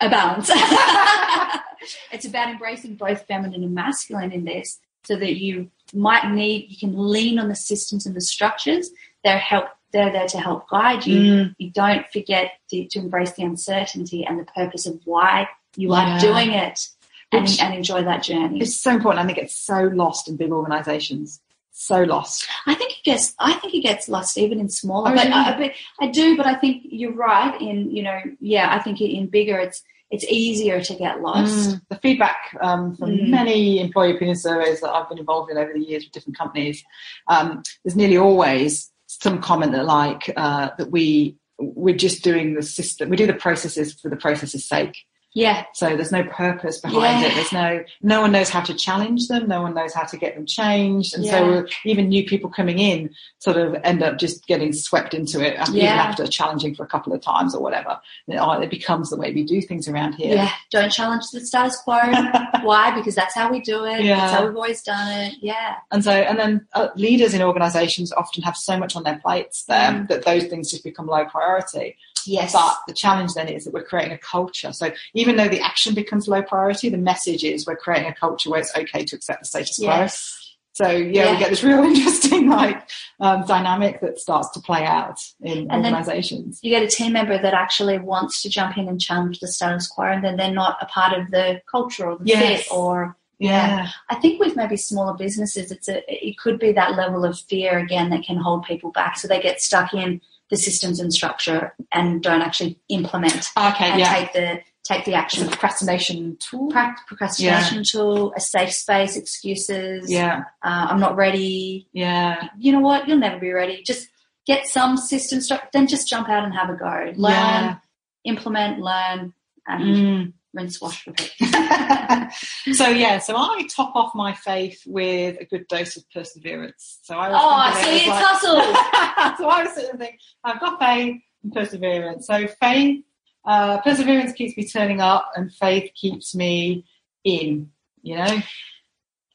a 0.00 0.10
balance. 0.10 0.50
it's 2.12 2.26
about 2.26 2.50
embracing 2.50 2.96
both 2.96 3.26
feminine 3.26 3.62
and 3.64 3.74
masculine 3.74 4.32
in 4.32 4.44
this 4.44 4.78
so 5.04 5.16
that 5.16 5.36
you 5.40 5.70
might 5.94 6.30
need, 6.30 6.66
you 6.68 6.76
can 6.76 6.92
lean 6.96 7.38
on 7.38 7.48
the 7.48 7.54
systems 7.56 8.04
and 8.06 8.14
the 8.14 8.20
structures. 8.20 8.90
They're 9.24 9.38
help, 9.38 9.66
they're 9.92 10.12
there 10.12 10.28
to 10.28 10.38
help 10.40 10.68
guide 10.68 11.06
you. 11.06 11.20
Mm. 11.20 11.54
You 11.58 11.70
don't 11.70 12.06
forget 12.12 12.52
to, 12.70 12.86
to 12.88 12.98
embrace 12.98 13.32
the 13.32 13.44
uncertainty 13.44 14.24
and 14.24 14.38
the 14.38 14.44
purpose 14.44 14.86
of 14.86 15.00
why 15.04 15.48
you 15.76 15.90
Yeah. 15.94 16.16
are 16.16 16.20
doing 16.20 16.50
it 16.50 16.88
and, 17.32 17.48
and 17.60 17.74
enjoy 17.74 18.02
that 18.04 18.22
journey. 18.22 18.60
It's 18.60 18.80
so 18.80 18.92
important. 18.92 19.22
I 19.22 19.26
think 19.26 19.38
it's 19.38 19.56
so 19.56 19.84
lost 19.84 20.28
in 20.28 20.36
big 20.36 20.50
organizations. 20.52 21.40
So 21.72 22.02
lost. 22.02 22.46
I 22.66 22.74
think 22.74 22.90
it 22.90 23.04
gets. 23.04 23.34
I 23.38 23.54
think 23.54 23.74
it 23.74 23.80
gets 23.80 24.08
lost 24.08 24.36
even 24.36 24.60
in 24.60 24.68
smaller. 24.68 25.12
Oh, 25.12 25.14
but, 25.14 25.24
really? 25.24 25.32
I, 25.32 25.56
but 25.58 25.72
I 26.00 26.10
do. 26.10 26.36
But 26.36 26.46
I 26.46 26.54
think 26.56 26.82
you're 26.90 27.14
right. 27.14 27.58
In 27.60 27.90
you 27.90 28.02
know, 28.02 28.18
yeah. 28.40 28.74
I 28.74 28.80
think 28.82 29.00
in 29.00 29.28
bigger, 29.28 29.58
it's 29.58 29.82
it's 30.10 30.24
easier 30.24 30.80
to 30.82 30.94
get 30.94 31.22
lost. 31.22 31.70
Mm. 31.70 31.80
The 31.88 31.96
feedback 31.96 32.56
um, 32.60 32.96
from 32.96 33.10
Mm. 33.10 33.28
many 33.28 33.80
employee 33.80 34.16
opinion 34.16 34.36
surveys 34.36 34.80
that 34.80 34.90
I've 34.90 35.08
been 35.08 35.18
involved 35.18 35.50
in 35.50 35.56
over 35.56 35.72
the 35.72 35.80
years 35.80 36.04
with 36.04 36.12
different 36.12 36.36
companies, 36.36 36.84
um, 37.28 37.62
there's 37.84 37.96
nearly 37.96 38.18
always 38.18 38.90
some 39.06 39.40
comment 39.40 39.72
that 39.72 39.84
like 39.86 40.32
uh, 40.36 40.70
that 40.76 40.90
we 40.90 41.36
we're 41.58 41.96
just 41.96 42.24
doing 42.24 42.54
the 42.54 42.62
system, 42.62 43.10
we 43.10 43.16
do 43.16 43.26
the 43.26 43.34
processes 43.34 43.94
for 43.94 44.08
the 44.08 44.16
processes' 44.16 44.66
sake. 44.68 45.04
Yeah, 45.32 45.64
So 45.74 45.94
there's 45.96 46.10
no 46.10 46.24
purpose 46.24 46.78
behind 46.80 47.20
Yeah. 47.22 47.28
it. 47.28 47.34
There's 47.36 47.52
no 47.52 47.84
no 48.02 48.20
one 48.20 48.32
knows 48.32 48.48
how 48.48 48.60
to 48.62 48.74
challenge 48.74 49.28
them. 49.28 49.46
No 49.46 49.62
one 49.62 49.74
knows 49.74 49.94
how 49.94 50.02
to 50.04 50.16
get 50.16 50.34
them 50.34 50.44
changed. 50.44 51.14
And 51.14 51.24
Yeah. 51.24 51.30
so 51.30 51.66
even 51.84 52.08
new 52.08 52.24
people 52.26 52.50
coming 52.50 52.78
in 52.80 53.10
sort 53.38 53.56
of 53.56 53.76
end 53.84 54.02
up 54.02 54.18
just 54.18 54.46
getting 54.48 54.72
swept 54.72 55.14
into 55.14 55.40
it, 55.40 55.54
yeah. 55.54 55.68
even 55.70 55.86
after 55.86 56.26
challenging 56.26 56.74
for 56.74 56.82
a 56.82 56.86
couple 56.88 57.12
of 57.12 57.20
times 57.20 57.54
or 57.54 57.62
whatever. 57.62 58.00
It 58.26 58.70
becomes 58.70 59.10
the 59.10 59.16
way 59.16 59.32
we 59.32 59.44
do 59.44 59.62
things 59.62 59.86
around 59.88 60.14
here. 60.14 60.34
yeah. 60.34 60.50
Don't 60.72 60.90
challenge 60.90 61.24
the 61.32 61.40
status 61.40 61.76
quo. 61.76 61.98
Why? 62.62 62.90
Because 62.94 63.14
that's 63.14 63.34
how 63.34 63.50
we 63.50 63.60
do 63.60 63.84
it. 63.84 64.02
Yeah. 64.02 64.16
That's 64.16 64.32
how 64.32 64.46
we've 64.46 64.56
always 64.56 64.82
done 64.82 65.12
it. 65.12 65.34
Yeah. 65.40 65.76
And 65.92 66.02
so, 66.04 66.10
and 66.10 66.38
then 66.38 66.66
uh, 66.74 66.88
leaders 66.96 67.34
in 67.34 67.42
organisations 67.42 68.12
often 68.12 68.42
have 68.42 68.56
so 68.56 68.76
much 68.76 68.96
on 68.96 69.04
their 69.04 69.18
plates 69.18 69.64
there 69.64 69.90
Mm. 69.92 70.08
that 70.08 70.24
those 70.24 70.44
things 70.44 70.70
just 70.70 70.84
become 70.84 71.06
low 71.06 71.24
priority. 71.24 71.96
Yes. 72.26 72.52
But 72.52 72.76
the 72.86 72.92
challenge 72.92 73.32
then 73.34 73.48
is 73.48 73.64
that 73.64 73.72
we're 73.72 73.82
creating 73.82 74.12
a 74.12 74.18
culture. 74.18 74.72
So 74.72 74.90
even 75.20 75.36
though 75.36 75.48
the 75.48 75.60
action 75.60 75.94
becomes 75.94 76.26
low 76.28 76.42
priority, 76.42 76.88
the 76.88 76.98
message 77.12 77.42
is 77.44 77.66
we're 77.66 77.76
creating 77.76 78.08
a 78.08 78.14
culture 78.14 78.48
where 78.50 78.60
it's 78.60 78.74
okay 78.76 79.04
to 79.04 79.16
accept 79.16 79.40
the 79.42 79.46
status 79.46 79.76
quo. 79.78 79.86
yes. 79.86 80.36
So 80.72 80.88
yeah, 80.88 81.24
Yeah. 81.24 81.32
we 81.32 81.38
get 81.38 81.50
this 81.50 81.64
real 81.64 81.82
interesting 81.92 82.48
like 82.48 82.78
um, 83.20 83.44
dynamic 83.46 84.00
that 84.00 84.18
starts 84.18 84.48
to 84.54 84.60
play 84.60 84.84
out 84.84 85.18
in 85.42 85.70
And 85.70 85.84
organisations. 85.84 86.60
You 86.62 86.70
get 86.70 86.82
a 86.82 86.88
team 86.88 87.12
member 87.12 87.36
that 87.40 87.54
actually 87.54 87.98
wants 87.98 88.40
to 88.42 88.48
jump 88.48 88.78
in 88.78 88.88
and 88.88 89.00
challenge 89.00 89.40
the 89.40 89.48
status 89.48 89.86
quo, 89.88 90.04
and 90.06 90.24
then 90.24 90.36
they're 90.36 90.52
not 90.64 90.78
a 90.80 90.86
part 90.86 91.12
of 91.18 91.30
the 91.30 91.60
culture 91.70 92.06
or 92.10 92.18
the 92.18 92.24
Yes. 92.26 92.62
fit 92.62 92.72
or 92.72 93.16
Yeah, 93.38 93.88
I 94.10 94.14
think 94.22 94.38
with 94.38 94.54
maybe 94.54 94.76
smaller 94.76 95.14
businesses, 95.24 95.70
it's 95.74 95.88
a 95.88 95.96
it 96.28 96.38
could 96.42 96.58
be 96.58 96.72
that 96.72 96.94
level 97.02 97.24
of 97.24 97.38
fear 97.50 97.78
again 97.78 98.10
that 98.10 98.22
can 98.28 98.36
hold 98.36 98.64
people 98.64 98.90
back, 98.92 99.12
so 99.18 99.26
they 99.28 99.40
get 99.40 99.60
stuck 99.60 99.92
in 99.94 100.20
the 100.50 100.56
systems 100.56 100.98
and 101.00 101.12
structure 101.12 101.62
and 101.92 102.22
don't 102.22 102.42
actually 102.42 102.78
implement 102.88 103.48
okay, 103.56 103.88
and 103.90 104.00
yeah. 104.00 104.12
take 104.14 104.32
the 104.32 104.48
take 104.90 105.04
the 105.04 105.14
action. 105.14 105.46
procrastination 105.48 106.36
tool. 106.40 106.70
Procrastination 107.06 107.84
tool, 107.84 108.32
a 108.36 108.40
safe 108.40 108.72
space, 108.72 109.16
excuses. 109.16 110.10
Yeah, 110.10 110.44
Uh, 110.62 110.86
I'm 110.90 111.00
not 111.00 111.16
ready. 111.16 111.86
yeah, 111.92 112.48
You 112.58 112.72
know 112.72 112.80
what? 112.80 113.06
You'll 113.06 113.18
never 113.18 113.38
be 113.38 113.52
ready. 113.52 113.82
Just 113.82 114.08
get 114.46 114.66
some 114.66 114.96
system 114.96 115.40
structure, 115.40 115.68
then 115.72 115.86
just 115.86 116.08
jump 116.08 116.28
out 116.28 116.44
and 116.44 116.54
have 116.54 116.70
a 116.70 116.74
go. 116.74 117.12
Learn, 117.16 117.32
Yeah. 117.32 117.76
implement, 118.24 118.80
learn, 118.80 119.32
and 119.66 119.84
Mm. 119.84 120.32
rinse, 120.54 120.80
wash, 120.80 121.06
repeat. 121.06 121.32
so 122.72 122.88
yeah, 122.88 123.18
so 123.18 123.36
I 123.36 123.66
top 123.74 123.94
off 123.94 124.14
my 124.14 124.32
faith 124.34 124.82
with 124.86 125.36
a 125.40 125.44
good 125.44 125.68
dose 125.68 125.96
of 125.96 126.04
perseverance. 126.10 126.98
So 127.02 127.16
I 127.16 127.28
was 127.30 127.38
Oh, 127.40 127.88
it 127.90 127.94
it's 127.96 128.06
like- 128.08 128.24
hustle. 128.24 128.60
so 129.38 129.48
I 129.48 129.62
was 129.64 129.72
sitting 129.74 129.90
there 129.98 129.98
thinking, 130.08 130.18
I've 130.44 130.60
got 130.60 130.78
faith 130.80 131.22
and 131.44 131.52
perseverance. 131.52 132.26
So 132.26 132.46
faith, 132.60 133.04
uh, 133.44 133.80
perseverance 133.80 134.32
keeps 134.32 134.56
me 134.56 134.66
turning 134.66 135.00
up, 135.00 135.30
and 135.34 135.52
faith 135.52 135.90
keeps 135.94 136.34
me 136.34 136.84
in. 137.24 137.70
You 138.02 138.16
know, 138.16 138.42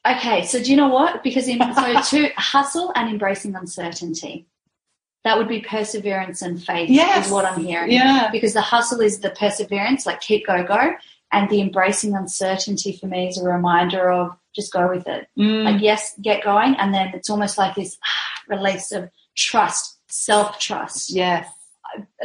Okay, 0.06 0.44
so 0.44 0.62
do 0.62 0.70
you 0.70 0.76
know 0.76 0.88
what? 0.88 1.22
Because 1.22 1.48
in 1.48 1.58
so 1.58 2.00
to 2.10 2.28
hustle 2.36 2.92
and 2.94 3.10
embracing 3.10 3.54
uncertainty, 3.54 4.46
that 5.24 5.36
would 5.36 5.48
be 5.48 5.60
perseverance 5.60 6.42
and 6.42 6.62
faith. 6.62 6.88
Yes. 6.88 7.26
is 7.26 7.32
what 7.32 7.44
I'm 7.44 7.64
hearing. 7.64 7.90
yeah, 7.90 8.28
Because 8.30 8.54
the 8.54 8.60
hustle 8.60 9.00
is 9.00 9.20
the 9.20 9.30
perseverance, 9.30 10.06
like 10.06 10.20
keep 10.20 10.46
go 10.46 10.62
go, 10.62 10.92
and 11.32 11.50
the 11.50 11.60
embracing 11.60 12.14
uncertainty 12.14 12.92
for 12.92 13.06
me 13.06 13.28
is 13.28 13.38
a 13.38 13.44
reminder 13.44 14.10
of 14.12 14.36
just 14.54 14.72
go 14.72 14.88
with 14.88 15.08
it. 15.08 15.26
Mm. 15.36 15.64
Like 15.64 15.82
yes, 15.82 16.14
get 16.22 16.44
going, 16.44 16.76
and 16.76 16.94
then 16.94 17.08
it's 17.08 17.28
almost 17.28 17.58
like 17.58 17.74
this 17.74 17.98
ah, 18.04 18.42
release 18.54 18.92
of 18.92 19.10
trust, 19.34 19.98
self 20.06 20.60
trust. 20.60 21.10
yes, 21.10 21.48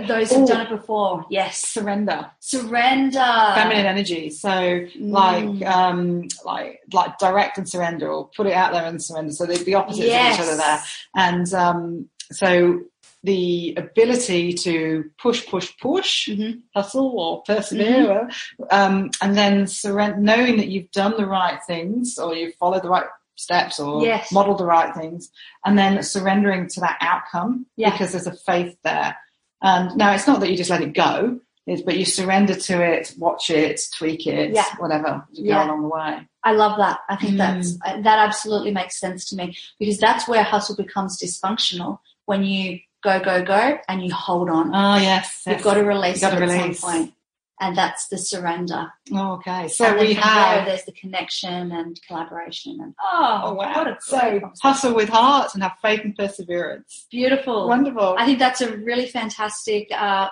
Those 0.07 0.31
who've 0.31 0.47
done 0.47 0.65
it 0.67 0.69
before, 0.69 1.25
yes, 1.29 1.57
surrender. 1.67 2.31
surrender. 2.39 3.51
feminine 3.55 3.85
energy. 3.85 4.29
So 4.29 4.49
Mm. 4.49 4.87
like 5.11 5.65
um 5.67 6.27
like 6.45 6.79
like 6.93 7.17
direct 7.17 7.57
and 7.57 7.67
surrender 7.67 8.07
or 8.11 8.29
put 8.35 8.47
it 8.47 8.53
out 8.53 8.73
there 8.73 8.85
and 8.85 9.01
surrender. 9.01 9.31
So 9.33 9.45
they're 9.45 9.57
the 9.57 9.75
opposites 9.75 10.07
Yes. 10.07 10.37
of 10.39 10.45
each 10.45 10.47
other 10.49 10.57
there. 10.57 10.83
And 11.15 11.53
um 11.53 12.09
so 12.31 12.81
the 13.23 13.75
ability 13.77 14.51
to 14.53 15.05
push, 15.21 15.45
push, 15.47 15.71
push, 15.79 16.27
Mhm. 16.29 16.61
hustle 16.75 17.13
or 17.19 17.43
persevere, 17.43 18.27
um, 18.71 19.11
and 19.21 19.37
then 19.37 19.67
surrender, 19.67 20.17
knowing 20.19 20.57
that 20.57 20.69
you've 20.69 20.89
done 20.91 21.13
the 21.17 21.27
right 21.27 21.59
things 21.67 22.17
or 22.17 22.33
you've 22.33 22.55
followed 22.55 22.81
the 22.81 22.89
right 22.89 23.05
steps 23.35 23.79
or 23.79 24.03
Yes. 24.03 24.31
modeled 24.31 24.57
the 24.57 24.65
right 24.65 24.95
things, 24.95 25.29
and 25.65 25.77
then 25.77 26.01
surrendering 26.01 26.67
to 26.69 26.79
that 26.79 26.97
outcome 27.01 27.67
Yeah. 27.77 27.91
because 27.91 28.11
there's 28.11 28.25
a 28.27 28.33
faith 28.35 28.75
there. 28.83 29.15
And 29.61 29.95
now 29.97 30.13
it's 30.13 30.27
not 30.27 30.39
that 30.39 30.49
you 30.49 30.57
just 30.57 30.69
let 30.69 30.81
it 30.81 30.93
go, 30.93 31.39
it's, 31.67 31.81
but 31.83 31.97
you 31.97 32.05
surrender 32.05 32.55
to 32.55 32.81
it, 32.83 33.13
watch 33.17 33.49
it, 33.51 33.79
tweak 33.95 34.25
it, 34.27 34.51
Yeah. 34.53 34.65
whatever, 34.79 35.25
you 35.31 35.45
Yeah. 35.49 35.63
go 35.65 35.69
along 35.71 35.81
the 35.83 35.87
way. 35.89 36.27
I 36.43 36.53
love 36.53 36.77
that. 36.77 36.99
I 37.07 37.15
think 37.17 37.33
Mm. 37.33 37.37
that's 37.37 37.77
uh, 37.85 38.01
that 38.01 38.17
absolutely 38.19 38.71
makes 38.71 38.99
sense 38.99 39.29
to 39.29 39.35
me 39.35 39.55
because 39.79 39.99
that's 39.99 40.27
where 40.27 40.41
hustle 40.43 40.75
becomes 40.75 41.19
dysfunctional 41.21 41.99
when 42.25 42.43
you 42.43 42.79
go 43.03 43.19
go 43.19 43.43
go 43.43 43.77
and 43.87 44.03
you 44.03 44.11
hold 44.11 44.49
on. 44.49 44.73
Oh 44.73 44.95
yes, 44.97 45.43
You've 45.45 45.61
got 45.61 45.75
to 45.75 45.83
release 45.83 46.19
got 46.21 46.33
it 46.33 46.37
to 46.37 46.43
at 46.43 46.49
release. 46.49 46.79
some 46.79 46.91
point, 46.91 47.13
and 47.61 47.77
that's 47.77 48.07
the 48.07 48.17
surrender. 48.17 48.91
Oh, 49.13 49.33
okay, 49.33 49.67
so 49.69 49.85
and 49.85 49.99
we 49.99 50.15
from 50.15 50.23
there, 50.23 50.23
have. 50.23 50.65
there's 50.65 50.83
the 50.83 50.91
connection 50.91 51.71
and 51.71 51.97
collaboration 52.07 52.79
and 52.81 52.93
oh, 53.01 53.41
Oh 53.45 53.53
wow! 53.53 53.73
what 53.75 53.87
a 53.87 53.97
so 54.01 54.41
hustle 54.61 54.95
with 54.95 55.07
heart 55.09 55.53
and 55.53 55.63
have 55.63 55.77
faith 55.81 56.01
and 56.03 56.15
perseverance. 56.17 57.05
beautiful. 57.11 57.67
Wonderful. 57.67 58.15
I 58.17 58.25
think 58.25 58.39
that's 58.39 58.61
a 58.61 58.75
really 58.77 59.07
fantastic 59.07 59.87
uh, 59.95 60.29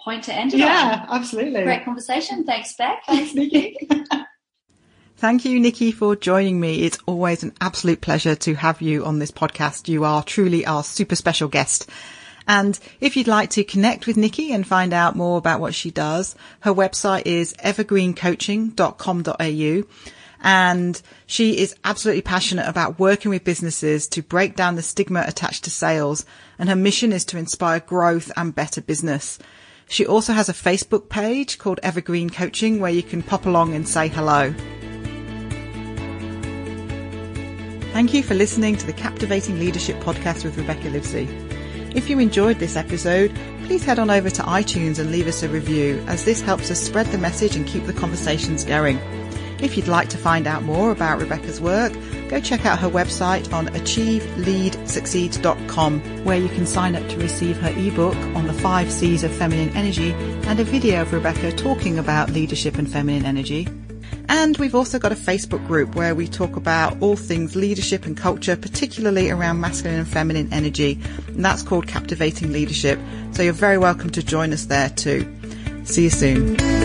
point 0.00 0.24
to 0.24 0.34
end 0.34 0.54
it 0.54 0.60
yeah, 0.60 1.06
absolutely. 1.08 1.62
Great 1.64 1.84
conversation. 1.84 2.44
Thanks, 2.44 2.74
Beck. 2.76 3.02
Thanks, 3.06 3.34
Nikki. 3.34 3.76
Thank 5.16 5.44
you, 5.44 5.58
Nikki, 5.58 5.90
for 5.90 6.14
joining 6.14 6.60
me. 6.60 6.84
It's 6.84 6.98
always 7.06 7.42
an 7.42 7.52
absolute 7.60 8.00
pleasure 8.00 8.36
to 8.36 8.54
have 8.54 8.80
you 8.80 9.04
on 9.04 9.18
this 9.18 9.32
podcast. 9.32 9.88
You 9.88 10.04
are 10.04 10.22
truly 10.22 10.64
our 10.64 10.84
super 10.84 11.16
special 11.16 11.48
guest. 11.48 11.90
And 12.48 12.76
if 12.98 13.16
you'd 13.16 13.28
like 13.28 13.50
to 13.50 13.62
connect 13.62 14.06
with 14.06 14.16
Nikki 14.16 14.52
and 14.52 14.66
find 14.66 14.94
out 14.94 15.14
more 15.14 15.36
about 15.36 15.60
what 15.60 15.74
she 15.74 15.90
does, 15.90 16.34
her 16.60 16.72
website 16.72 17.26
is 17.26 17.52
evergreencoaching.com.au. 17.62 19.82
And 20.40 21.02
she 21.26 21.58
is 21.58 21.74
absolutely 21.84 22.22
passionate 22.22 22.66
about 22.66 22.98
working 22.98 23.30
with 23.30 23.44
businesses 23.44 24.08
to 24.08 24.22
break 24.22 24.56
down 24.56 24.76
the 24.76 24.82
stigma 24.82 25.24
attached 25.26 25.64
to 25.64 25.70
sales. 25.70 26.24
And 26.58 26.70
her 26.70 26.76
mission 26.76 27.12
is 27.12 27.26
to 27.26 27.36
inspire 27.36 27.80
growth 27.80 28.32
and 28.34 28.54
better 28.54 28.80
business. 28.80 29.38
She 29.86 30.06
also 30.06 30.32
has 30.32 30.48
a 30.48 30.54
Facebook 30.54 31.10
page 31.10 31.58
called 31.58 31.80
Evergreen 31.82 32.30
Coaching 32.30 32.80
where 32.80 32.90
you 32.90 33.02
can 33.02 33.22
pop 33.22 33.44
along 33.44 33.74
and 33.74 33.86
say 33.86 34.08
hello. 34.08 34.54
Thank 37.92 38.14
you 38.14 38.22
for 38.22 38.32
listening 38.34 38.76
to 38.76 38.86
the 38.86 38.92
Captivating 38.92 39.58
Leadership 39.58 39.98
podcast 40.00 40.44
with 40.44 40.56
Rebecca 40.56 40.88
Livesey. 40.88 41.47
If 41.94 42.10
you 42.10 42.18
enjoyed 42.18 42.58
this 42.58 42.76
episode, 42.76 43.34
please 43.64 43.84
head 43.84 43.98
on 43.98 44.10
over 44.10 44.28
to 44.30 44.42
iTunes 44.42 44.98
and 44.98 45.10
leave 45.10 45.26
us 45.26 45.42
a 45.42 45.48
review 45.48 46.02
as 46.06 46.24
this 46.24 46.40
helps 46.40 46.70
us 46.70 46.80
spread 46.80 47.06
the 47.06 47.18
message 47.18 47.56
and 47.56 47.66
keep 47.66 47.84
the 47.86 47.92
conversations 47.92 48.64
going. 48.64 48.98
If 49.60 49.76
you'd 49.76 49.88
like 49.88 50.08
to 50.10 50.18
find 50.18 50.46
out 50.46 50.62
more 50.62 50.92
about 50.92 51.18
Rebecca's 51.18 51.60
work, 51.60 51.92
go 52.28 52.38
check 52.40 52.64
out 52.64 52.78
her 52.78 52.88
website 52.88 53.52
on 53.52 53.66
achieveleadsucceed.com 53.68 56.24
where 56.24 56.38
you 56.38 56.48
can 56.48 56.64
sign 56.66 56.94
up 56.94 57.08
to 57.08 57.18
receive 57.18 57.58
her 57.58 57.74
ebook 57.76 58.14
on 58.36 58.46
the 58.46 58.52
five 58.52 58.92
C's 58.92 59.24
of 59.24 59.32
feminine 59.32 59.76
energy 59.76 60.12
and 60.12 60.60
a 60.60 60.64
video 60.64 61.02
of 61.02 61.12
Rebecca 61.12 61.50
talking 61.52 61.98
about 61.98 62.30
leadership 62.30 62.78
and 62.78 62.88
feminine 62.90 63.24
energy. 63.24 63.66
And 64.28 64.56
we've 64.58 64.74
also 64.74 64.98
got 64.98 65.12
a 65.12 65.16
Facebook 65.16 65.66
group 65.66 65.94
where 65.94 66.14
we 66.14 66.28
talk 66.28 66.56
about 66.56 67.00
all 67.00 67.16
things 67.16 67.56
leadership 67.56 68.04
and 68.06 68.16
culture, 68.16 68.56
particularly 68.56 69.30
around 69.30 69.60
masculine 69.60 70.00
and 70.00 70.08
feminine 70.08 70.48
energy. 70.52 71.00
And 71.28 71.44
that's 71.44 71.62
called 71.62 71.86
Captivating 71.86 72.52
Leadership. 72.52 72.98
So 73.32 73.42
you're 73.42 73.52
very 73.52 73.78
welcome 73.78 74.10
to 74.10 74.22
join 74.22 74.52
us 74.52 74.66
there 74.66 74.90
too. 74.90 75.34
See 75.84 76.04
you 76.04 76.10
soon. 76.10 76.77